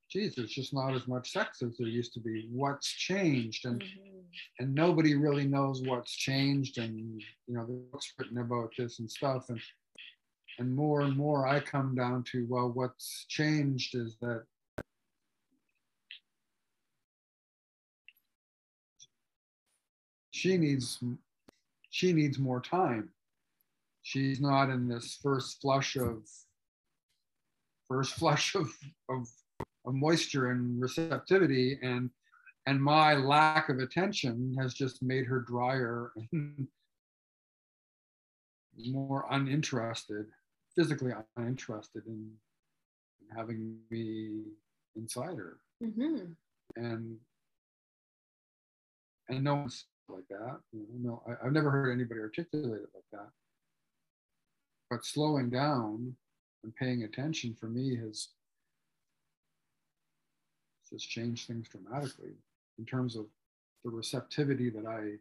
[0.09, 2.47] geez, there's just not as much sex as there used to be.
[2.51, 3.65] What's changed?
[3.65, 4.25] And Mhm.
[4.59, 9.09] and nobody really knows what's changed and you know the books written about this and
[9.09, 9.59] stuff and
[10.59, 14.45] and more and more i come down to well what's changed is that
[20.31, 20.99] she needs
[21.89, 23.09] she needs more time
[24.03, 26.23] she's not in this first flush of
[27.87, 28.71] first flush of
[29.09, 29.27] of,
[29.85, 32.09] of moisture and receptivity and
[32.65, 36.67] and my lack of attention has just made her drier and
[38.77, 40.27] more uninterested
[40.75, 42.31] physically uninterested in,
[43.21, 44.43] in having me
[44.95, 46.35] inside her Mhm.
[46.75, 47.17] and
[49.29, 52.89] and no one's like that you know, no I, i've never heard anybody articulate it
[52.93, 53.29] like that
[54.89, 56.15] but slowing down
[56.63, 58.29] and paying attention for me has
[60.91, 62.33] just changed things dramatically
[62.77, 63.25] in terms of
[63.83, 65.17] the receptivity that I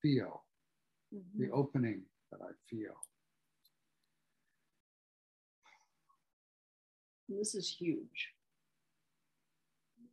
[0.00, 0.42] feel
[1.14, 1.42] mm-hmm.
[1.42, 2.94] the opening that I feel.
[7.28, 8.28] This is huge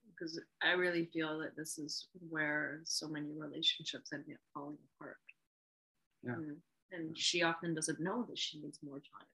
[0.08, 5.18] because I really feel that this is where so many relationships end up falling apart.
[6.24, 6.34] Yeah.
[6.34, 6.58] And,
[6.92, 9.28] and she often doesn't know that she needs more time.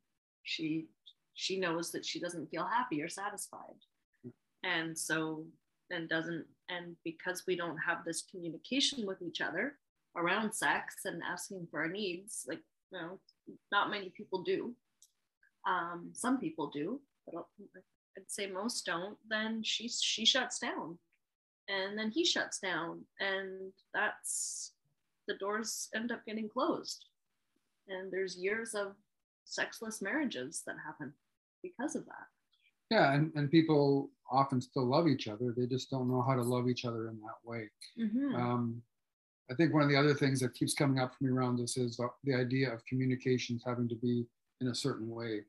[0.43, 0.87] She
[1.33, 3.75] she knows that she doesn't feel happy or satisfied.
[4.63, 5.45] And so
[5.91, 9.75] and doesn't and because we don't have this communication with each other
[10.17, 12.61] around sex and asking for our needs, like
[12.91, 13.19] you know,
[13.71, 14.73] not many people do.
[15.67, 17.45] Um, some people do, but
[18.17, 20.97] I'd say most don't, then she she shuts down,
[21.67, 24.73] and then he shuts down, and that's
[25.27, 27.05] the doors end up getting closed,
[27.87, 28.93] and there's years of
[29.43, 31.13] sexless marriages that happen
[31.63, 32.27] because of that.
[32.91, 35.53] Yeah, and, and people often still love each other.
[35.55, 37.69] They just don't know how to love each other in that way.
[37.99, 38.35] Mm-hmm.
[38.35, 38.81] Um,
[39.49, 41.77] I think one of the other things that keeps coming up for me around this
[41.77, 44.25] is the idea of communications having to be
[44.61, 45.41] in a certain way.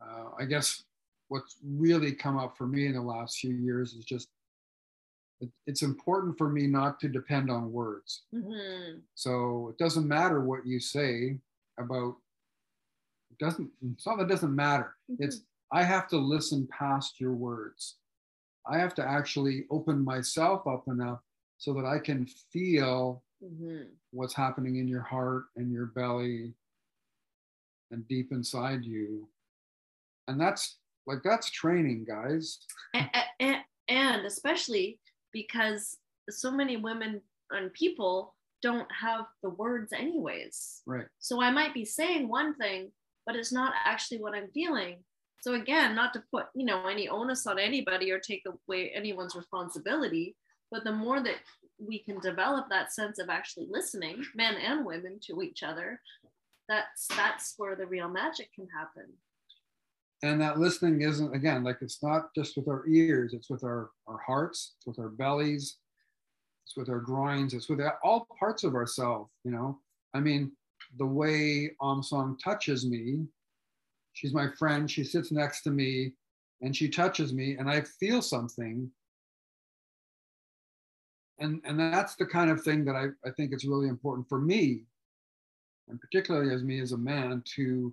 [0.00, 0.84] Uh, I guess
[1.28, 4.28] what's really come up for me in the last few years is just
[5.40, 8.22] it, it's important for me not to depend on words.
[8.34, 8.98] Mm-hmm.
[9.14, 11.38] So it doesn't matter what you say
[11.78, 12.16] about.
[13.30, 13.70] It doesn't.
[13.92, 14.94] It's not that it doesn't matter.
[15.10, 15.22] Mm-hmm.
[15.24, 15.42] It's
[15.72, 17.96] I have to listen past your words.
[18.66, 21.20] I have to actually open myself up enough
[21.58, 23.84] so that I can feel mm-hmm.
[24.12, 26.54] what's happening in your heart and your belly
[27.90, 29.28] and deep inside you.
[30.28, 32.58] And that's like that's training, guys.
[32.94, 33.10] And,
[33.40, 33.56] and,
[33.88, 35.00] and especially
[35.32, 35.96] because
[36.28, 40.82] so many women and people don't have the words anyways.
[40.86, 41.06] Right.
[41.18, 42.92] So I might be saying one thing,
[43.24, 44.98] but it's not actually what I'm feeling.
[45.40, 49.36] So again, not to put, you know, any onus on anybody or take away anyone's
[49.36, 50.36] responsibility,
[50.70, 51.36] but the more that
[51.78, 56.00] we can develop that sense of actually listening, men and women to each other,
[56.68, 59.04] that's that's where the real magic can happen.
[60.22, 63.90] And that listening isn't again like it's not just with our ears it's with our
[64.08, 65.76] our hearts it's with our bellies
[66.66, 69.78] it's with our groins it's with all parts of ourselves you know?
[70.14, 70.50] I mean
[70.98, 73.26] the way Am Song touches me
[74.18, 76.12] she's my friend she sits next to me
[76.60, 78.90] and she touches me and i feel something
[81.38, 84.40] and and that's the kind of thing that i, I think it's really important for
[84.40, 84.84] me
[85.88, 87.92] and particularly as me as a man to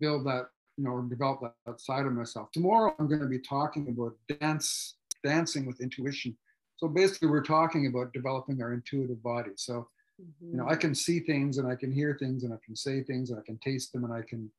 [0.00, 2.50] build that, you know, develop that, that side of myself.
[2.52, 6.36] Tomorrow I'm going to be talking about dance, dancing with intuition.
[6.76, 9.52] So basically, we're talking about developing our intuitive body.
[9.56, 9.88] So,
[10.20, 10.50] mm-hmm.
[10.50, 13.02] you know, I can see things and I can hear things and I can say
[13.02, 14.50] things and I can taste them and I can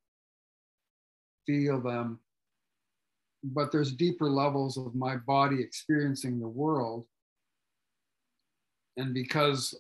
[1.46, 2.20] feel them.
[3.44, 7.06] But there's deeper levels of my body experiencing the world.
[8.98, 9.80] And because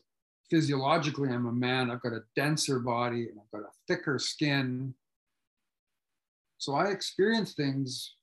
[0.49, 4.93] physiologically I'm a man, I've got a denser body and I've got a thicker skin
[6.57, 8.15] so I experience things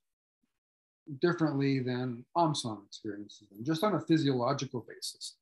[1.20, 5.36] differently than Am Song experiences them, just on a physiological basis.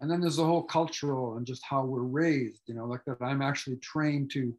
[0.00, 3.20] And then there's the whole cultural and just how we're raised, you know, like that
[3.20, 4.54] I'm actually trained to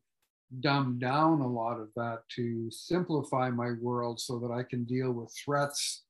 [0.61, 5.11] dumb down a lot of that to simplify my world so that I can deal
[5.11, 6.03] with threats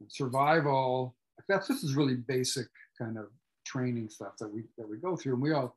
[0.00, 1.14] and survival.
[1.48, 2.66] That's this is really basic
[2.98, 3.26] kind of
[3.64, 5.34] training stuff that we that we go through.
[5.34, 5.76] And we all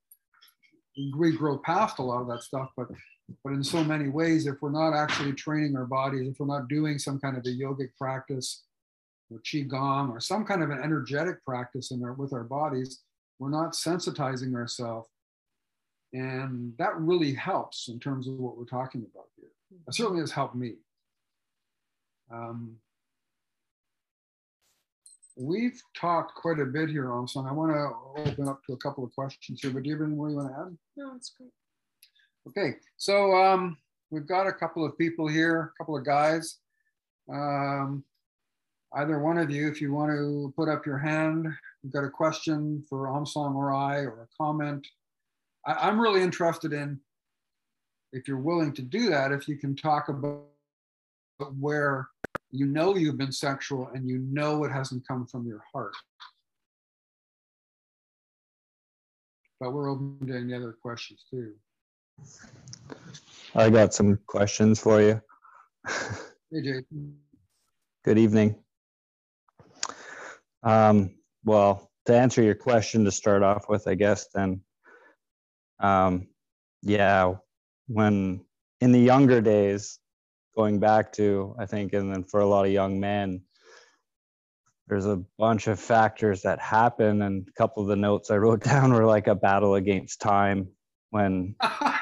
[1.17, 2.87] we grow past a lot of that stuff, but
[3.43, 6.69] but in so many ways, if we're not actually training our bodies, if we're not
[6.69, 8.63] doing some kind of a yogic practice
[9.29, 13.01] or qigong or some kind of an energetic practice in our, with our bodies,
[13.39, 15.09] we're not sensitizing ourselves.
[16.13, 19.49] And that really helps in terms of what we're talking about here.
[19.87, 20.75] It certainly has helped me.
[22.31, 22.77] Um,
[25.35, 27.45] we've talked quite a bit here, also.
[27.45, 30.05] I want to open up to a couple of questions here, but do you have
[30.05, 30.77] any more you want to add?
[30.95, 31.51] No, it's great.
[32.47, 33.77] Okay, so um,
[34.09, 36.59] we've got a couple of people here, a couple of guys.
[37.31, 38.05] Um,
[38.95, 41.47] either one of you, if you want to put up your hand,
[41.83, 44.87] you've got a question for Am Song or I, or a comment.
[45.65, 46.99] I, I'm really interested in,
[48.13, 50.45] if you're willing to do that, if you can talk about
[51.59, 52.07] where
[52.51, 55.93] you know you've been sexual and you know it hasn't come from your heart.
[59.59, 61.53] But we're open to any other questions too.
[63.55, 65.21] I got some questions for you.
[66.51, 67.17] Hey, Jason.
[68.05, 68.55] Good evening.
[70.63, 74.61] Um, well, to answer your question to start off with, I guess then,
[75.79, 76.27] um,
[76.81, 77.35] yeah,
[77.87, 78.45] when
[78.81, 79.99] in the younger days,
[80.55, 83.41] going back to, I think, and then for a lot of young men,
[84.87, 88.63] there's a bunch of factors that happen and a couple of the notes i wrote
[88.63, 90.67] down were like a battle against time
[91.09, 91.55] when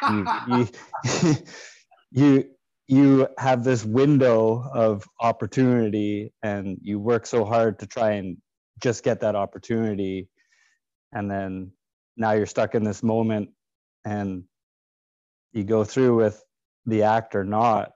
[0.10, 0.68] you, you,
[2.12, 2.46] you
[2.88, 8.38] you have this window of opportunity and you work so hard to try and
[8.82, 10.30] just get that opportunity.
[11.14, 11.72] And then
[12.18, 13.50] now you're stuck in this moment
[14.04, 14.44] and
[15.54, 16.44] you go through with
[16.86, 17.92] the act or not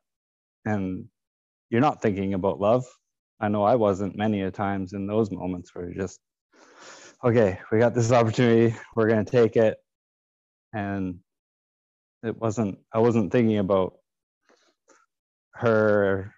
[0.66, 1.06] and
[1.70, 2.86] you're not thinking about love.
[3.40, 6.20] I know i wasn't many a times in those moments where you're just
[7.24, 9.78] okay we got this opportunity we're going to take it.
[10.74, 11.20] And
[12.24, 13.94] it wasn't i wasn't thinking about
[15.54, 16.34] her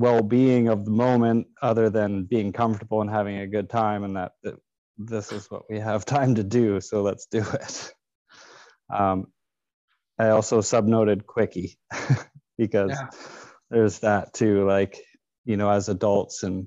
[0.00, 4.32] well-being of the moment other than being comfortable and having a good time and that,
[4.42, 4.54] that
[4.96, 7.92] this is what we have time to do so let's do it
[8.88, 9.26] um,
[10.18, 11.78] i also subnoted quickie
[12.58, 13.10] because yeah.
[13.70, 14.98] there's that too like
[15.44, 16.66] you know as adults and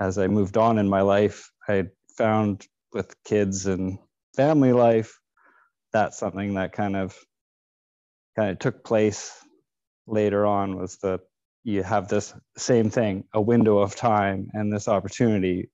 [0.00, 1.84] as i moved on in my life i
[2.16, 4.00] found with kids and
[4.34, 5.16] family life
[5.92, 7.16] that's something that kind of
[8.36, 9.32] kind of took place
[10.08, 11.20] later on was that
[11.68, 15.70] you have this same thing a window of time and this opportunity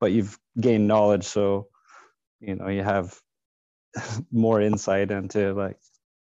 [0.00, 1.68] but you've gained knowledge so
[2.40, 3.18] you know you have
[4.30, 5.78] more insight into like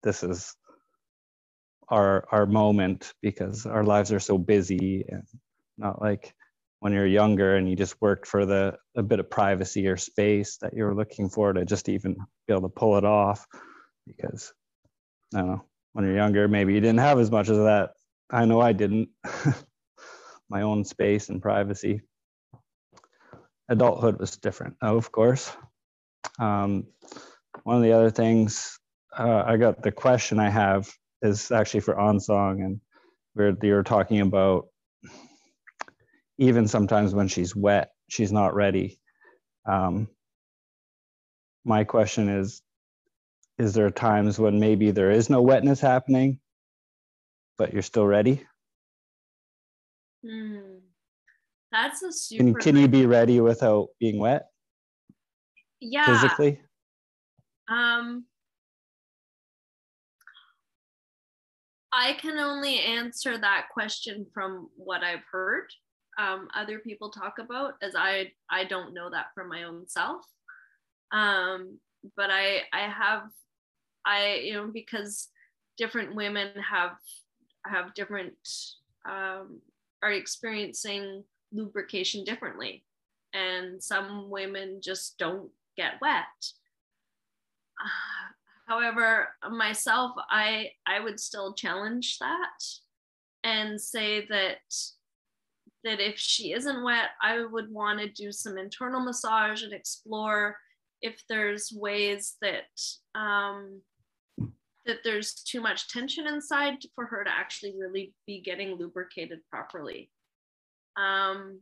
[0.03, 0.55] this is
[1.87, 5.23] our our moment because our lives are so busy and
[5.77, 6.33] not like
[6.79, 10.57] when you're younger and you just worked for the a bit of privacy or space
[10.57, 12.13] that you're looking for to just even
[12.45, 13.47] be able to pull it off
[14.05, 14.53] because
[15.33, 17.91] I don't know when you're younger maybe you didn't have as much of that
[18.29, 19.09] I know I didn't.
[20.49, 22.01] My own space and privacy.
[23.69, 25.51] Adulthood was different of course.
[26.39, 26.85] Um,
[27.63, 28.79] one of the other things
[29.17, 30.87] uh, I got the question I have
[31.21, 32.79] is actually for Onsong and
[33.33, 34.67] where you're talking about
[36.37, 38.99] even sometimes when she's wet, she's not ready.
[39.65, 40.07] Um,
[41.65, 42.61] my question is
[43.57, 46.39] Is there times when maybe there is no wetness happening,
[47.57, 48.45] but you're still ready?
[50.25, 50.79] Hmm.
[51.71, 52.43] That's a super.
[52.43, 54.47] Can, can you be ready without being wet?
[55.79, 56.05] Yeah.
[56.05, 56.61] Physically?
[57.67, 58.25] Um,
[61.91, 65.67] I can only answer that question from what I've heard
[66.17, 70.21] um, other people talk about, as I I don't know that for my own self.
[71.11, 71.79] Um,
[72.15, 73.23] but I I have
[74.05, 75.29] I you know because
[75.77, 76.91] different women have
[77.69, 78.35] have different
[79.05, 79.59] um,
[80.01, 82.83] are experiencing lubrication differently,
[83.33, 86.25] and some women just don't get wet.
[87.81, 87.87] Uh,
[88.67, 92.63] however, myself, I I would still challenge that
[93.43, 94.57] and say that
[95.83, 100.57] that if she isn't wet, I would want to do some internal massage and explore
[101.01, 102.65] if there's ways that
[103.15, 103.81] um,
[104.87, 110.09] that there's too much tension inside for her to actually really be getting lubricated properly.
[110.97, 111.59] Um,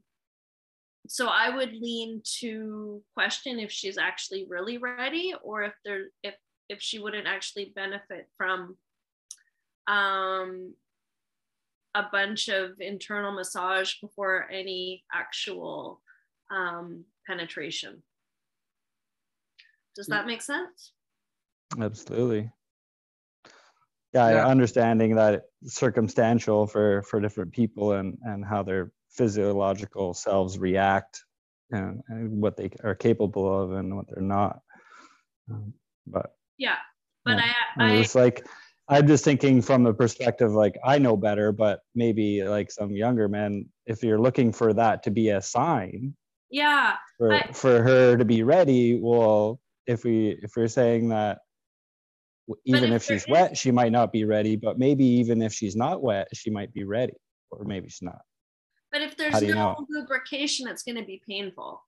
[1.07, 6.35] so I would lean to question if she's actually really ready or if there if
[6.67, 8.75] if she wouldn't actually benefit from
[9.87, 10.73] um,
[11.93, 16.01] a bunch of internal massage before any actual
[16.49, 18.01] um, penetration.
[19.95, 20.91] Does that make sense?
[21.79, 22.51] Absolutely.
[24.15, 30.57] Yeah, yeah, understanding that circumstantial for for different people and and how their physiological selves
[30.57, 31.21] react
[31.71, 34.61] and, and what they are capable of and what they're not.
[35.51, 35.73] Um,
[36.07, 36.77] but yeah,
[37.25, 37.53] but yeah.
[37.77, 38.45] I, I, it's like
[38.87, 43.27] I'm just thinking from the perspective like I know better, but maybe like some younger
[43.27, 46.15] men, if you're looking for that to be a sign,
[46.49, 51.39] yeah, for, I, for her to be ready, well, if we if we're saying that
[52.65, 55.75] even if, if she's wet, she might not be ready, but maybe even if she's
[55.75, 57.13] not wet, she might be ready,
[57.51, 58.21] or maybe she's not.
[58.91, 59.85] But if there's no know?
[59.89, 61.83] lubrication, it's going to be painful.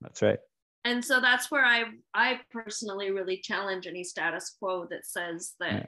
[0.00, 0.38] That's right.
[0.84, 5.72] And so that's where I I personally really challenge any status quo that says that
[5.72, 5.86] yeah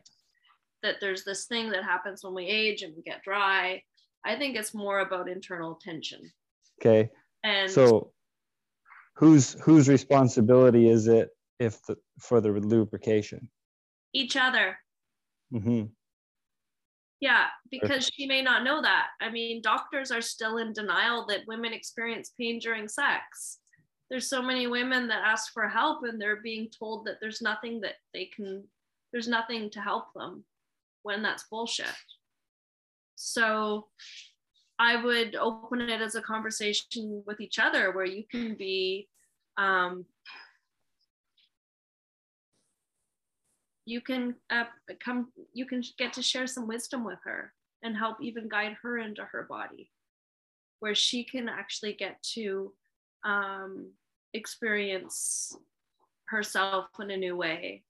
[0.82, 3.82] that there's this thing that happens when we age and we get dry.
[4.24, 6.20] I think it's more about internal tension.
[6.80, 7.10] Okay.
[7.44, 8.12] And so
[9.14, 13.48] whose whose responsibility is it if the, for the lubrication?
[14.16, 14.78] Each other.
[15.52, 15.84] Mm-hmm.
[17.20, 19.08] Yeah, because she may not know that.
[19.20, 23.58] I mean, doctors are still in denial that women experience pain during sex.
[24.08, 27.82] There's so many women that ask for help and they're being told that there's nothing
[27.82, 28.64] that they can,
[29.12, 30.44] there's nothing to help them
[31.02, 31.86] when that's bullshit.
[33.16, 33.88] So
[34.78, 39.08] I would open it as a conversation with each other where you can be
[39.58, 40.06] um,
[43.86, 44.64] you can uh,
[45.02, 48.98] come you can get to share some wisdom with her and help even guide her
[48.98, 49.90] into her body
[50.80, 52.72] where she can actually get to
[53.24, 53.90] um,
[54.34, 55.56] experience
[56.28, 57.82] herself in a new way.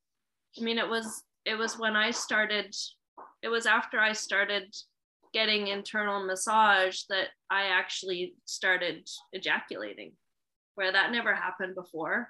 [0.59, 2.75] I mean it was it was when i started
[3.43, 4.75] it was after i started
[5.33, 10.13] getting internal massage that i actually started ejaculating
[10.75, 12.29] where that never happened before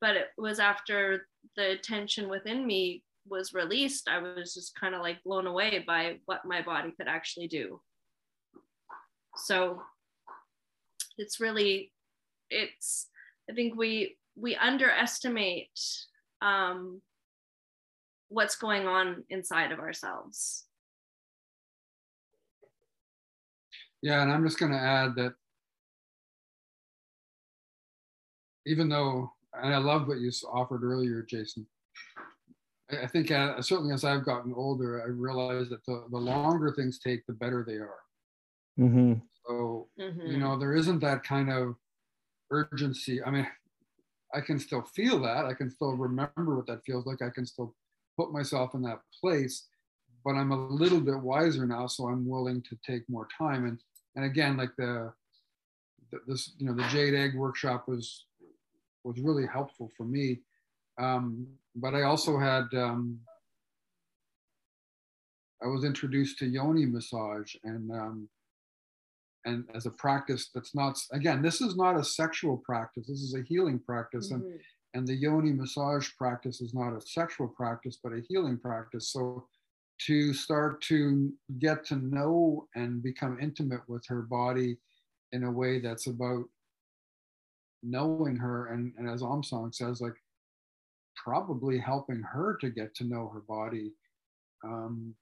[0.00, 1.26] but it was after
[1.56, 6.16] the tension within me was released i was just kind of like blown away by
[6.26, 7.80] what my body could actually do.
[9.36, 9.82] So
[11.18, 11.92] it's really
[12.48, 13.08] it's
[13.48, 15.78] i think we we underestimate
[16.42, 17.02] um,
[18.28, 20.64] what's going on inside of ourselves.
[24.02, 25.34] Yeah and i'm just going to add that
[28.64, 31.66] even though and I love what you offered earlier, Jason.
[32.90, 36.72] I, I think uh, certainly as I've gotten older, I realize that the, the longer
[36.72, 38.00] things take, the better they are.
[38.78, 39.14] Mm-hmm.
[39.46, 40.26] So, mm-hmm.
[40.26, 41.74] you know, there isn't that kind of
[42.50, 43.22] urgency.
[43.22, 43.46] I mean,
[44.34, 45.44] I can still feel that.
[45.46, 47.22] I can still remember what that feels like.
[47.22, 47.74] I can still
[48.16, 49.66] put myself in that place,
[50.24, 53.66] but I'm a little bit wiser now, so I'm willing to take more time.
[53.66, 53.80] And
[54.16, 55.12] and again, like the,
[56.10, 58.26] the this, you know, the Jade Egg workshop was
[59.04, 60.40] was really helpful for me.
[60.98, 61.46] Um,
[61.76, 63.18] but I also had, um,
[65.62, 68.28] I was introduced to yoni massage and, um,
[69.46, 73.06] and as a practice that's not, again, this is not a sexual practice.
[73.06, 74.32] This is a healing practice.
[74.32, 74.44] Mm-hmm.
[74.44, 74.60] And,
[74.94, 79.12] and the yoni massage practice is not a sexual practice, but a healing practice.
[79.12, 79.46] So
[80.06, 84.78] to start to get to know and become intimate with her body
[85.32, 86.44] in a way that's about
[87.82, 90.14] knowing her and, and as Amsong says, like
[91.16, 93.92] probably helping her to get to know her body.
[94.64, 95.14] Um,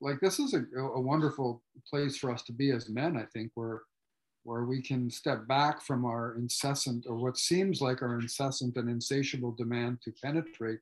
[0.00, 3.52] like this is a, a wonderful place for us to be as men, I think,
[3.54, 3.82] where
[4.44, 8.90] where we can step back from our incessant or what seems like our incessant and
[8.90, 10.80] insatiable demand to penetrate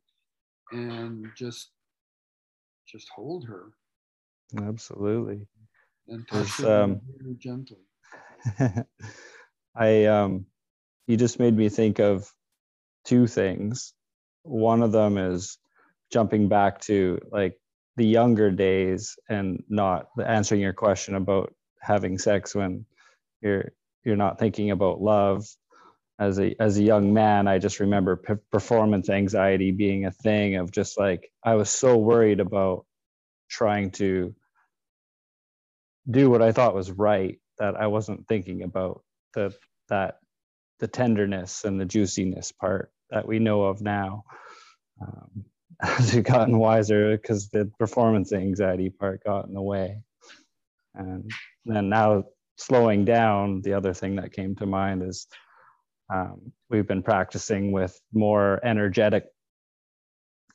[0.72, 1.70] and just
[2.88, 3.72] just hold her.
[4.66, 5.46] Absolutely.
[6.08, 7.00] And touch her um,
[7.38, 7.76] gently
[9.76, 10.46] I um
[11.06, 12.30] you just made me think of
[13.04, 13.94] two things.
[14.42, 15.58] One of them is
[16.12, 17.58] jumping back to like
[17.96, 22.86] the younger days and not answering your question about having sex when
[23.42, 23.72] you're
[24.04, 25.46] you're not thinking about love
[26.20, 30.56] as a as a young man i just remember p- performance anxiety being a thing
[30.56, 32.86] of just like i was so worried about
[33.50, 34.34] trying to
[36.10, 39.02] do what i thought was right that i wasn't thinking about
[39.34, 39.54] the
[39.88, 40.18] that
[40.78, 44.24] the tenderness and the juiciness part that we know of now.
[45.00, 45.44] Um,
[45.82, 50.02] as we've gotten wiser because the performance anxiety part got in the way.
[50.94, 51.30] And
[51.64, 52.24] then now
[52.56, 55.26] slowing down the other thing that came to mind is
[56.12, 59.24] um, we've been practicing with more energetic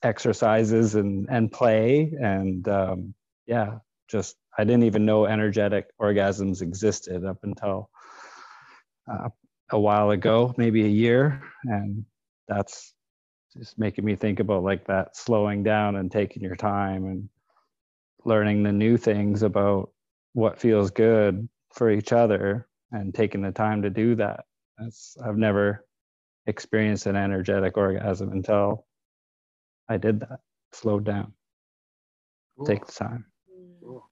[0.04, 2.14] exercises and and play.
[2.20, 3.16] And um,
[3.48, 7.90] yeah just i didn't even know energetic orgasms existed up until
[9.12, 9.30] uh,
[9.72, 12.06] a while ago, maybe a year, and
[12.48, 12.94] that's
[13.58, 17.30] just making me think about like that slowing down and taking your time and
[18.26, 19.92] learning the new things about
[20.34, 24.46] what feels good for each other and taking the time to do that.
[24.78, 25.86] That's I've never
[26.48, 28.86] experienced an energetic orgasm until
[29.90, 30.40] I did that.
[30.74, 31.34] Slowed down.
[32.58, 32.66] Cool.
[32.66, 33.26] Take the time.
[33.82, 34.10] Cool.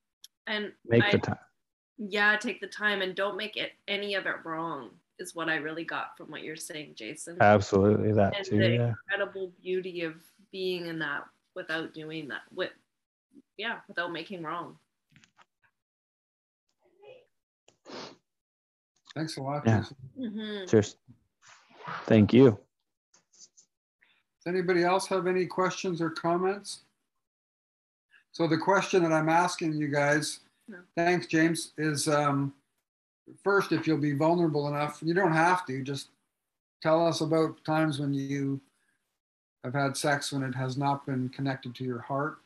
[0.47, 1.37] and Make I, the time.
[1.97, 4.89] Yeah take the time and don't make it any of it wrong
[5.19, 8.57] is what i really got from what you're saying jason Absolutely that and too.
[8.57, 8.87] the Yeah.
[8.89, 10.15] incredible beauty of
[10.51, 11.23] being in that
[11.55, 12.71] without doing that with
[13.57, 14.77] yeah without making wrong
[19.15, 19.81] Thanks a lot, Yeah.
[19.81, 19.97] Jason.
[20.17, 20.69] Mhm.
[20.71, 20.97] Cheers.
[22.05, 22.59] Thank you.
[23.31, 26.85] Does anybody else have any questions or comments?
[28.31, 30.77] So the question that I'm asking you guys, No.
[30.95, 32.53] thanks, James, is um,
[33.43, 36.09] first, if you'll be vulnerable enough, you don't have to, just
[36.81, 38.61] tell us about times when you
[39.63, 42.39] have had sex when it has not been connected to your heart,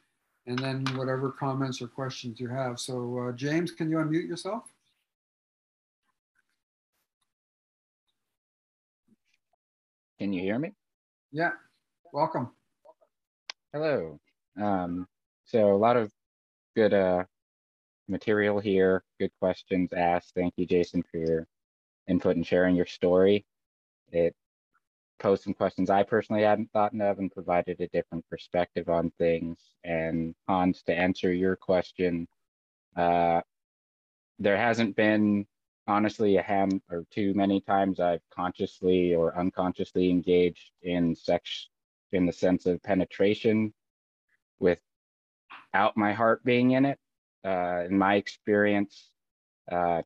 [0.46, 2.80] and then whatever comments or questions you have.
[2.80, 4.64] So, uh, James, can you unmute yourself?
[10.20, 10.72] Can you hear me?
[11.32, 11.52] Yeah,
[12.12, 12.50] welcome.
[13.74, 14.20] Hello.
[14.60, 15.08] Um,
[15.46, 16.12] so a lot of
[16.76, 17.26] good uh,
[18.08, 19.04] material here.
[19.20, 20.34] Good questions asked.
[20.36, 21.48] Thank you, Jason, for your
[22.08, 23.46] input and sharing your story.
[24.12, 24.36] It
[25.20, 29.58] posed some questions I personally hadn't thought of and provided a different perspective on things.
[29.84, 32.28] And Hans, to answer your question,
[32.96, 33.42] uh,
[34.40, 35.46] there hasn't been
[35.88, 41.70] honestly a ham or too many times I've consciously or unconsciously engaged in sex
[42.12, 43.74] in the sense of penetration
[44.60, 47.00] without my heart being in it.
[47.46, 49.12] Uh, in my experience,
[49.72, 50.02] uh,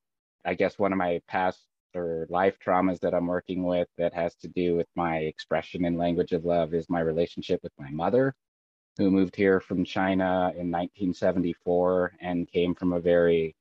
[0.45, 1.59] I guess one of my past
[1.95, 5.97] or life traumas that I'm working with that has to do with my expression and
[5.97, 8.33] language of love is my relationship with my mother,
[8.97, 13.55] who moved here from China in 1974 and came from a very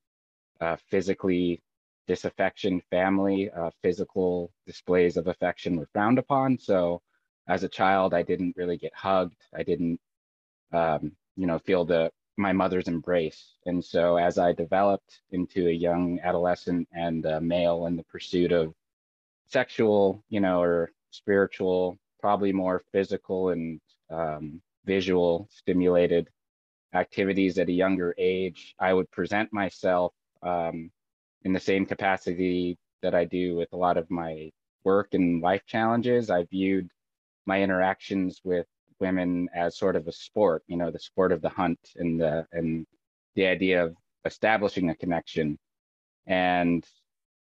[0.60, 1.62] uh, physically
[2.06, 3.50] disaffection family.
[3.50, 6.58] Uh, physical displays of affection were frowned upon.
[6.58, 7.02] So
[7.48, 9.42] as a child, I didn't really get hugged.
[9.54, 10.00] I didn't,
[10.72, 13.54] um, you know, feel the my mother's embrace.
[13.66, 18.52] And so as I developed into a young adolescent and a male in the pursuit
[18.52, 18.74] of
[19.46, 26.28] sexual, you know, or spiritual, probably more physical and um, visual stimulated
[26.94, 30.12] activities at a younger age, I would present myself
[30.42, 30.90] um,
[31.44, 34.50] in the same capacity that I do with a lot of my
[34.84, 36.30] work and life challenges.
[36.30, 36.90] I viewed
[37.46, 38.66] my interactions with
[39.01, 42.46] women as sort of a sport, you know, the sport of the hunt and the
[42.53, 42.86] and
[43.34, 45.59] the idea of establishing a connection.
[46.26, 46.84] And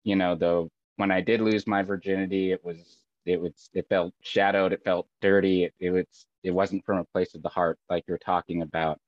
[0.03, 4.13] you know, though when I did lose my virginity, it was it was it felt
[4.21, 7.79] shadowed, it felt dirty, it, it was it wasn't from a place of the heart
[7.89, 8.99] like you're talking about.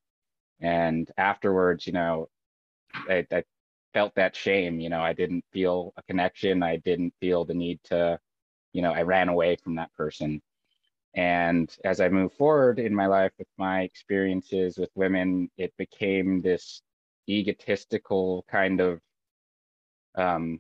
[0.61, 2.27] And afterwards, you know,
[2.93, 3.43] I, I
[3.93, 4.79] felt that shame.
[4.79, 6.63] You know, I didn't feel a connection.
[6.63, 8.19] I didn't feel the need to,
[8.73, 10.41] you know, I ran away from that person.
[11.15, 16.41] And as I move forward in my life with my experiences with women, it became
[16.41, 16.81] this
[17.27, 19.01] egotistical kind of
[20.15, 20.59] um,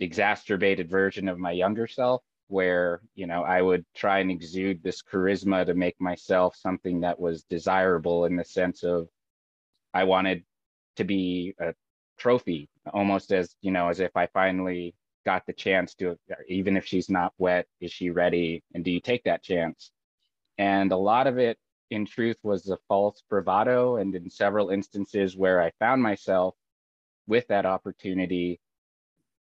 [0.00, 5.02] exacerbated version of my younger self where you know i would try and exude this
[5.02, 9.08] charisma to make myself something that was desirable in the sense of
[9.94, 10.44] i wanted
[10.96, 11.72] to be a
[12.18, 14.94] trophy almost as you know as if i finally
[15.24, 16.18] got the chance to
[16.48, 18.62] even if she's not wet is she ready?
[18.74, 19.90] And do you take that chance?
[20.58, 21.58] And a lot of it
[21.90, 23.96] in truth was a false bravado.
[23.96, 26.54] And in several instances where i found myself
[27.26, 28.60] with that opportunity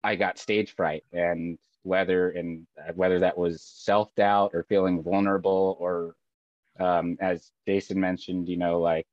[0.03, 1.03] i got stage fright.
[1.13, 6.15] And whether and whether that was self-doubt or feeling vulnerable or
[6.79, 9.07] um, as jason mentioned you know like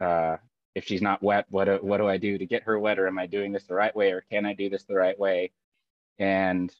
[0.00, 0.36] uh,
[0.80, 2.98] if she's not wet, what do, what do I do to get her wet?
[2.98, 4.12] Or am I doing this the right way?
[4.12, 5.52] Or can I do this the right way?
[6.18, 6.74] And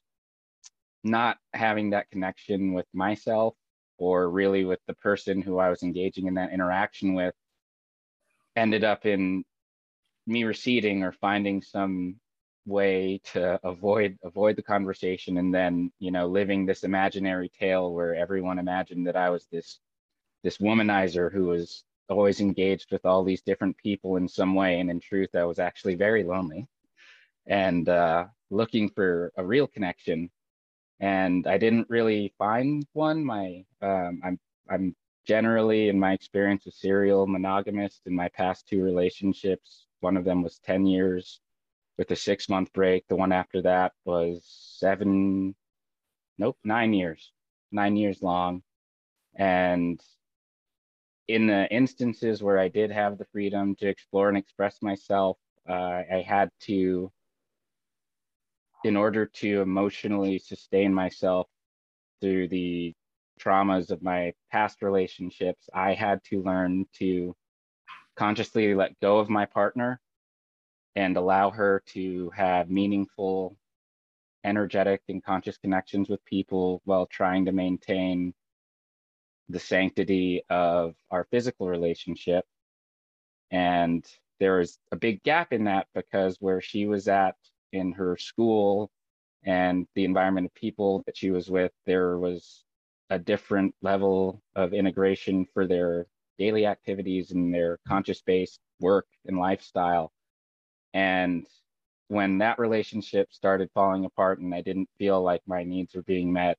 [1.03, 3.53] not having that connection with myself
[3.99, 7.35] or really with the person who I was engaging in that interaction with
[8.55, 9.43] ended up in
[10.25, 12.15] me receding or finding some
[12.65, 18.13] way to avoid avoid the conversation and then you know living this imaginary tale where
[18.13, 19.79] everyone imagined that I was this
[20.43, 24.79] this womanizer who was always engaged with all these different people in some way.
[24.79, 26.67] And in truth, I was actually very lonely
[27.47, 30.29] and uh, looking for a real connection.
[30.99, 33.23] And I didn't really find one.
[33.25, 34.39] My um, I'm
[34.69, 34.95] I'm
[35.25, 38.01] generally, in my experience, a serial monogamist.
[38.05, 41.39] In my past two relationships, one of them was ten years,
[41.97, 43.07] with a six month break.
[43.07, 44.43] The one after that was
[44.79, 45.55] seven,
[46.37, 47.31] nope, nine years,
[47.71, 48.63] nine years long.
[49.35, 49.99] And
[51.33, 56.03] in the instances where I did have the freedom to explore and express myself, uh,
[56.11, 57.11] I had to,
[58.83, 61.47] in order to emotionally sustain myself
[62.19, 62.93] through the
[63.39, 67.33] traumas of my past relationships, I had to learn to
[68.17, 70.01] consciously let go of my partner
[70.97, 73.55] and allow her to have meaningful,
[74.43, 78.33] energetic, and conscious connections with people while trying to maintain
[79.51, 82.45] the sanctity of our physical relationship.
[83.51, 84.05] And
[84.39, 87.35] there was a big gap in that because where she was at
[87.73, 88.89] in her school
[89.43, 92.63] and the environment of people that she was with, there was
[93.09, 96.07] a different level of integration for their
[96.39, 100.11] daily activities and their conscious based work and lifestyle.
[100.93, 101.45] And
[102.07, 106.31] when that relationship started falling apart and I didn't feel like my needs were being
[106.31, 106.57] met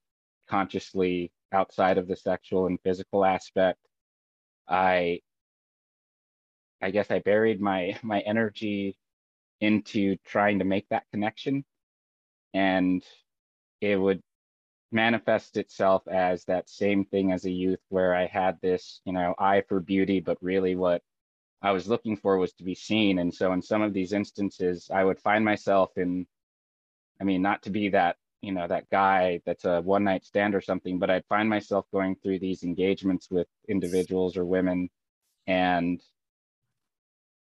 [0.48, 3.78] consciously outside of the sexual and physical aspect
[4.68, 5.20] i
[6.80, 8.96] i guess i buried my my energy
[9.60, 11.64] into trying to make that connection
[12.54, 13.04] and
[13.80, 14.20] it would
[14.90, 19.34] manifest itself as that same thing as a youth where i had this you know
[19.38, 21.02] eye for beauty but really what
[21.62, 23.20] I was looking for was to be seen.
[23.20, 26.26] And so in some of these instances, I would find myself in,
[27.20, 30.54] I mean, not to be that, you know, that guy that's a one night stand
[30.54, 34.90] or something, but I'd find myself going through these engagements with individuals or women
[35.46, 36.00] and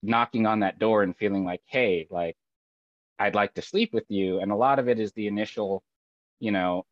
[0.03, 2.37] knocking on that door and feeling like, hey, like,
[3.19, 4.39] I'd like to sleep with you.
[4.39, 5.83] And a lot of it is the initial,
[6.39, 6.85] you know,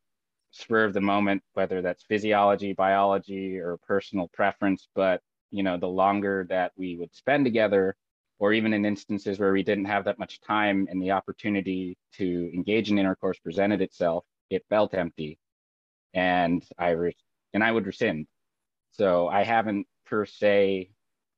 [0.52, 4.88] spur of the moment, whether that's physiology, biology, or personal preference.
[4.94, 7.96] But you know, the longer that we would spend together,
[8.40, 12.50] or even in instances where we didn't have that much time and the opportunity to
[12.54, 15.38] engage in intercourse presented itself, it felt empty.
[16.14, 17.16] And I re-
[17.52, 18.26] and I would rescind.
[18.92, 20.90] So I haven't per se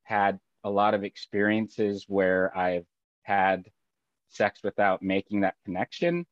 [0.04, 2.86] had a lot of experiences where I've
[3.24, 3.64] had
[4.28, 6.24] sex without making that connection.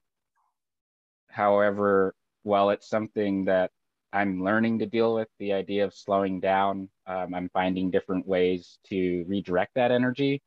[1.29, 2.15] However,
[2.45, 3.73] while it's something that
[4.13, 6.89] I'm learning to deal with the idea of slowing down.
[7.07, 10.43] Um, I'm finding different ways to redirect that energy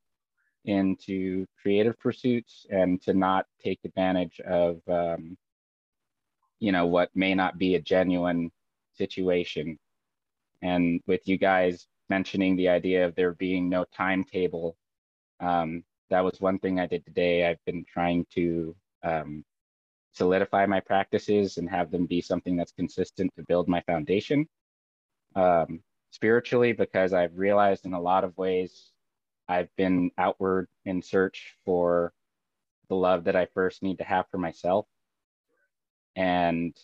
[0.65, 5.37] into creative pursuits and to not take advantage of, um,
[6.59, 8.51] you know, what may not be a genuine
[8.95, 9.77] situation.
[10.61, 14.77] And with you guys mentioning the idea of there being no timetable,
[15.39, 17.45] um, that was one thing I did today.
[17.45, 19.43] I've been trying to um,
[20.13, 24.47] solidify my practices and have them be something that's consistent to build my foundation
[25.35, 28.92] um, spiritually because I've realized in a lot of ways
[29.47, 32.13] I've been outward in search for
[32.89, 34.85] the love that I first need to have for myself.
[36.15, 36.75] And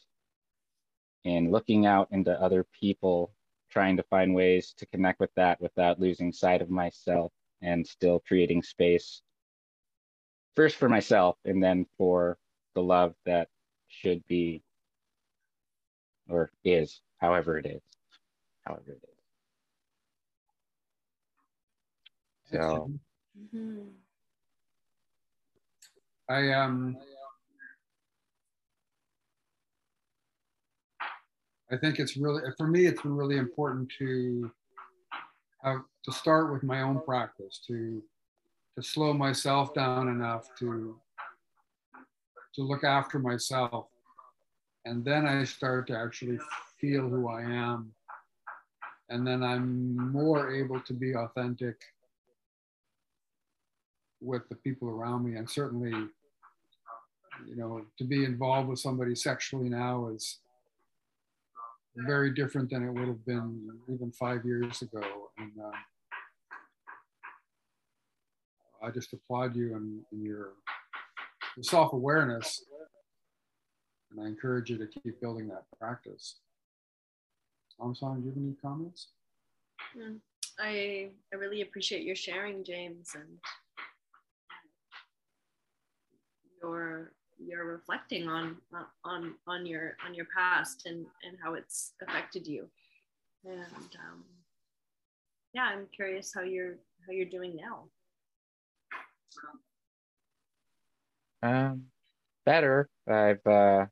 [1.23, 3.33] in looking out into other people,
[3.69, 7.31] trying to find ways to connect with that without losing sight of myself
[7.61, 9.21] and still creating space
[10.55, 12.37] first for myself and then for
[12.75, 13.47] the love that
[13.87, 14.61] should be
[16.29, 17.81] or is, however it is,
[18.65, 19.18] however it is.
[22.51, 22.91] So
[23.37, 23.93] Mhm.
[26.27, 26.97] I um
[31.71, 34.51] I think it's really for me it's been really important to
[35.63, 38.01] have to start with my own practice to
[38.75, 40.99] to slow myself down enough to
[42.55, 43.87] to look after myself.
[44.85, 46.39] And then I start to actually
[46.79, 47.93] feel who I am.
[49.09, 51.75] And then I'm more able to be authentic
[54.21, 55.37] with the people around me.
[55.37, 55.93] And certainly
[57.47, 60.39] you know to be involved with somebody sexually now is
[62.07, 65.01] very different than it would have been even five years ago.
[65.37, 65.71] And uh,
[68.81, 70.51] i just applaud you and, and your,
[71.57, 72.63] your self-awareness.
[74.11, 76.35] And i encourage you to keep building that practice.
[77.79, 79.07] Amsan, do you have any comments?
[79.97, 80.19] Mm,
[80.59, 83.39] I I really appreciate your sharing, James, and
[86.61, 88.57] your you're reflecting on
[89.05, 92.67] on on your on your past and and how it's affected you
[93.45, 94.23] and um,
[95.53, 97.85] yeah i'm curious how you're how you're doing now
[101.41, 101.85] um,
[102.45, 102.89] better.
[103.07, 103.85] I've uh,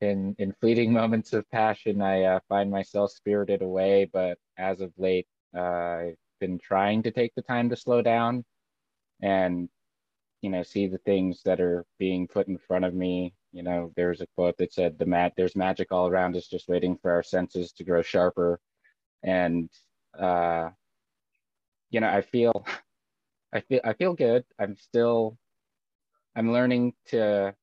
[0.00, 4.08] in in fleeting moments of passion, I uh, find myself spirited away.
[4.12, 8.44] But as of late, uh, I've been trying to take the time to slow down
[9.22, 9.68] and
[10.44, 13.32] you know see the things that are being put in front of me.
[13.52, 16.68] You know, there's a quote that said, "The mat, there's magic all around us, just
[16.68, 18.60] waiting for our senses to grow sharper."
[19.22, 19.70] And
[20.18, 20.68] uh,
[21.88, 22.66] you know, I feel,
[23.54, 24.44] I feel, I feel good.
[24.58, 25.38] I'm still,
[26.36, 27.54] I'm learning to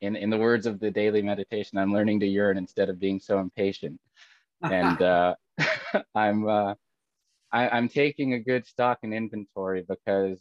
[0.00, 3.20] in, in the words of the daily meditation, I'm learning to yearn instead of being
[3.20, 4.00] so impatient.
[4.62, 5.34] And uh,
[6.14, 6.74] I'm uh,
[7.52, 10.40] I, I'm taking a good stock and inventory because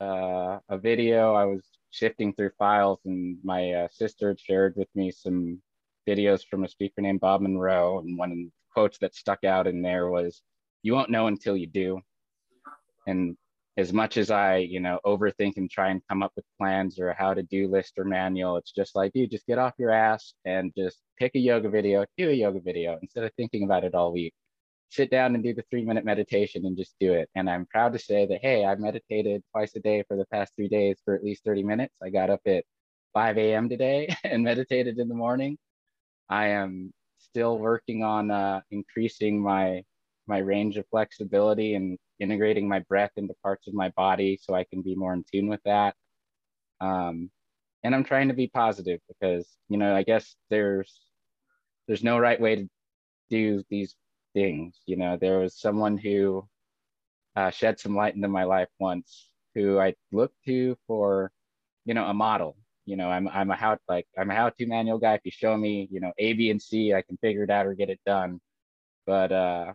[0.00, 5.10] uh, a video I was shifting through files and my uh, sister shared with me
[5.10, 5.60] some
[6.08, 9.66] videos from a speaker named Bob Monroe, and one of the quotes that stuck out
[9.66, 10.42] in there was,
[10.82, 12.00] "You won't know until you do."
[13.06, 13.36] And
[13.76, 17.08] as much as I, you know, overthink and try and come up with plans or
[17.08, 19.90] a how to do list or manual, it's just like, you just get off your
[19.90, 23.84] ass and just pick a yoga video, do a yoga video instead of thinking about
[23.84, 24.34] it all week.
[24.92, 27.30] Sit down and do the three minute meditation and just do it.
[27.34, 30.52] And I'm proud to say that, hey, I meditated twice a day for the past
[30.54, 31.94] three days for at least 30 minutes.
[32.02, 32.64] I got up at
[33.14, 33.70] 5 a.m.
[33.70, 35.56] today and meditated in the morning.
[36.28, 39.82] I am still working on uh, increasing my
[40.26, 44.64] my range of flexibility and integrating my breath into parts of my body so I
[44.64, 45.96] can be more in tune with that.
[46.80, 47.30] Um,
[47.82, 51.00] and I'm trying to be positive because you know I guess there's
[51.86, 52.68] there's no right way to
[53.30, 53.96] do these
[54.34, 54.80] things.
[54.86, 56.46] You know, there was someone who
[57.36, 61.32] uh, shed some light into my life once, who I looked to for,
[61.84, 62.56] you know, a model.
[62.84, 65.14] You know, I'm I'm a how like I'm a how-to manual guy.
[65.14, 67.66] If you show me, you know, A, B, and C, I can figure it out
[67.66, 68.40] or get it done.
[69.06, 69.72] But uh,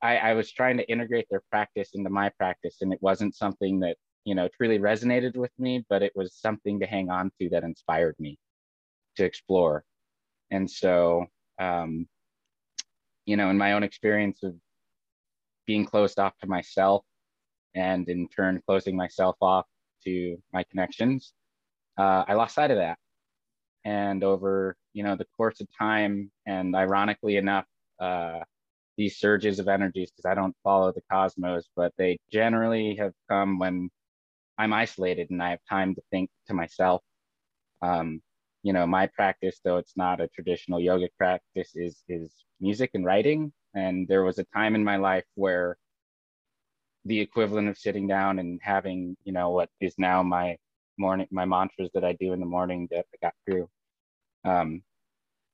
[0.00, 3.80] I, I was trying to integrate their practice into my practice, and it wasn't something
[3.80, 7.48] that you know truly resonated with me, but it was something to hang on to
[7.50, 8.38] that inspired me
[9.16, 9.84] to explore.
[10.50, 11.26] And so,
[11.58, 12.06] um,
[13.28, 14.54] you know, in my own experience of
[15.66, 17.04] being closed off to myself,
[17.74, 19.66] and in turn closing myself off
[20.04, 21.34] to my connections,
[21.98, 22.98] uh, I lost sight of that.
[23.84, 27.66] And over you know the course of time, and ironically enough.
[28.00, 28.40] Uh,
[28.96, 33.58] these surges of energies because I don't follow the cosmos, but they generally have come
[33.58, 33.90] when
[34.58, 37.00] I'm isolated and I have time to think to myself.
[37.80, 38.20] Um,
[38.62, 43.04] you know, my practice, though it's not a traditional yogic practice, is is music and
[43.04, 43.52] writing.
[43.74, 45.76] And there was a time in my life where
[47.04, 50.56] the equivalent of sitting down and having, you know, what is now my
[50.98, 53.68] morning, my mantras that I do in the morning that I got through,
[54.44, 54.82] um,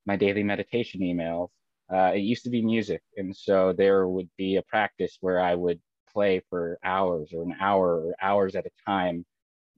[0.06, 1.50] my daily meditation emails
[1.92, 3.02] uh, it used to be music.
[3.16, 5.80] And so there would be a practice where I would
[6.12, 9.24] play for hours or an hour or hours at a time.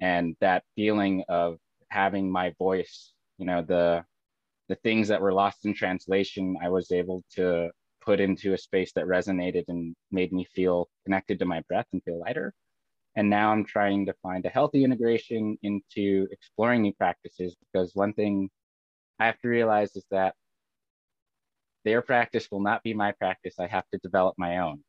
[0.01, 1.59] And that feeling of
[1.89, 4.05] having my voice, you know, the
[4.69, 7.71] the things that were lost in translation, I was able to
[8.05, 12.03] put into a space that resonated and made me feel connected to my breath and
[12.03, 12.53] feel lighter.
[13.17, 18.13] And now I'm trying to find a healthy integration into exploring new practices because one
[18.13, 18.51] thing
[19.19, 20.35] I have to realize is that
[21.85, 23.55] their practice will not be my practice.
[23.59, 24.83] I have to develop my own.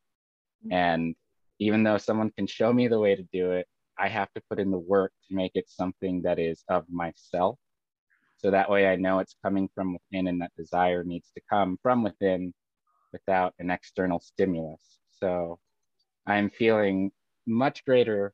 [0.71, 1.15] And
[1.59, 3.67] even though someone can show me the way to do it,
[3.97, 7.57] I have to put in the work to make it something that is of myself.
[8.37, 11.77] So that way I know it's coming from within and that desire needs to come
[11.81, 12.53] from within
[13.11, 14.99] without an external stimulus.
[15.19, 15.59] So
[16.27, 17.11] I'm feeling
[17.47, 18.33] much greater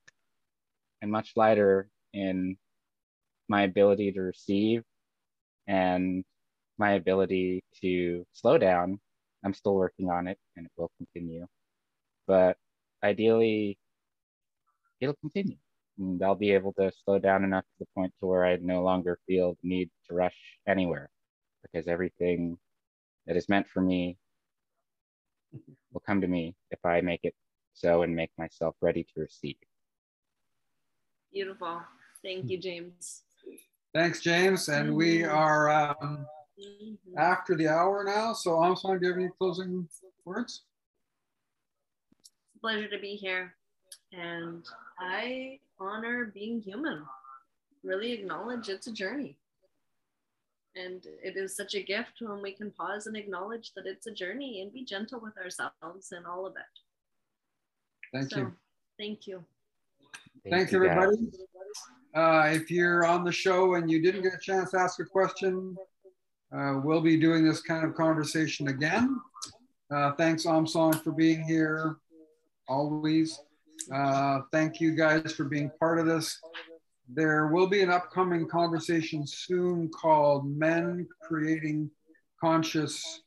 [1.02, 2.58] and much lighter in
[3.48, 4.84] my ability to receive
[5.68, 6.24] and
[6.78, 9.00] my ability to slow down.
[9.46, 11.46] I'm still working on it and it will continue.
[12.28, 12.58] But
[13.04, 13.78] ideally,
[15.00, 15.58] it'll continue.
[16.00, 18.82] And I'll be able to slow down enough to the point to where I no
[18.82, 20.36] longer feel the need to rush
[20.68, 21.10] anywhere
[21.62, 22.58] because everything
[23.28, 24.18] that is meant for me
[25.92, 27.36] will come to me if I make it
[27.74, 29.56] so and make myself ready to receive.
[31.32, 31.82] Beautiful.
[32.24, 33.24] Thank you, James.
[33.94, 34.70] Thanks, James.
[34.70, 35.36] And we mm-hmm.
[35.36, 36.26] are um,
[36.60, 37.18] mm-hmm.
[37.18, 38.34] after the hour now.
[38.34, 39.88] So, Armstrong, do you have any closing
[40.26, 40.64] words?
[42.22, 43.56] It's a pleasure to be here.
[44.12, 44.64] And
[45.00, 47.04] I honor being human,
[47.84, 49.38] really acknowledge it's a journey.
[50.76, 54.12] And it is such a gift when we can pause and acknowledge that it's a
[54.12, 56.64] journey and be gentle with ourselves and all of it.
[58.12, 58.54] Thank so, you.
[58.98, 59.44] Thank you.
[60.50, 61.18] Thanks, Thank everybody.
[62.16, 65.06] Uh, if you're on the show and you didn't get a chance to ask a
[65.06, 65.76] question,
[66.56, 69.20] uh, we'll be doing this kind of conversation again.
[69.92, 71.98] Uh, thanks, Amsong, for being here
[72.68, 73.40] always.
[73.92, 76.40] Uh, thank you guys for being part of this.
[77.10, 81.90] There will be an upcoming conversation soon called Men Creating
[82.40, 83.22] Conscious,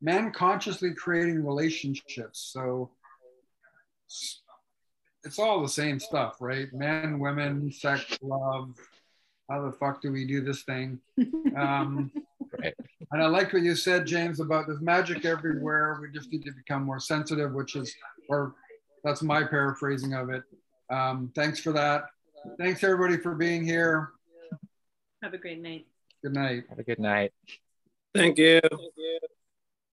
[0.00, 2.50] Men Consciously Creating Relationships.
[2.52, 2.90] So
[5.24, 6.72] it's all the same stuff, right?
[6.72, 8.74] Men, women, sex, love.
[9.50, 11.00] How the fuck do we do this thing?
[11.56, 12.10] Um,
[12.58, 12.74] right.
[13.10, 15.98] And I like what you said, James, about there's magic everywhere.
[15.98, 17.94] We just need to become more sensitive, which is,
[18.28, 18.54] or
[19.04, 20.42] that's my paraphrasing of it.
[20.90, 22.04] Um, thanks for that.
[22.58, 24.10] Thanks everybody for being here.
[25.22, 25.86] Have a great night.
[26.22, 26.64] Good night.
[26.68, 27.32] Have a good night.
[28.14, 28.60] Thank you.
[28.60, 29.18] Thank you.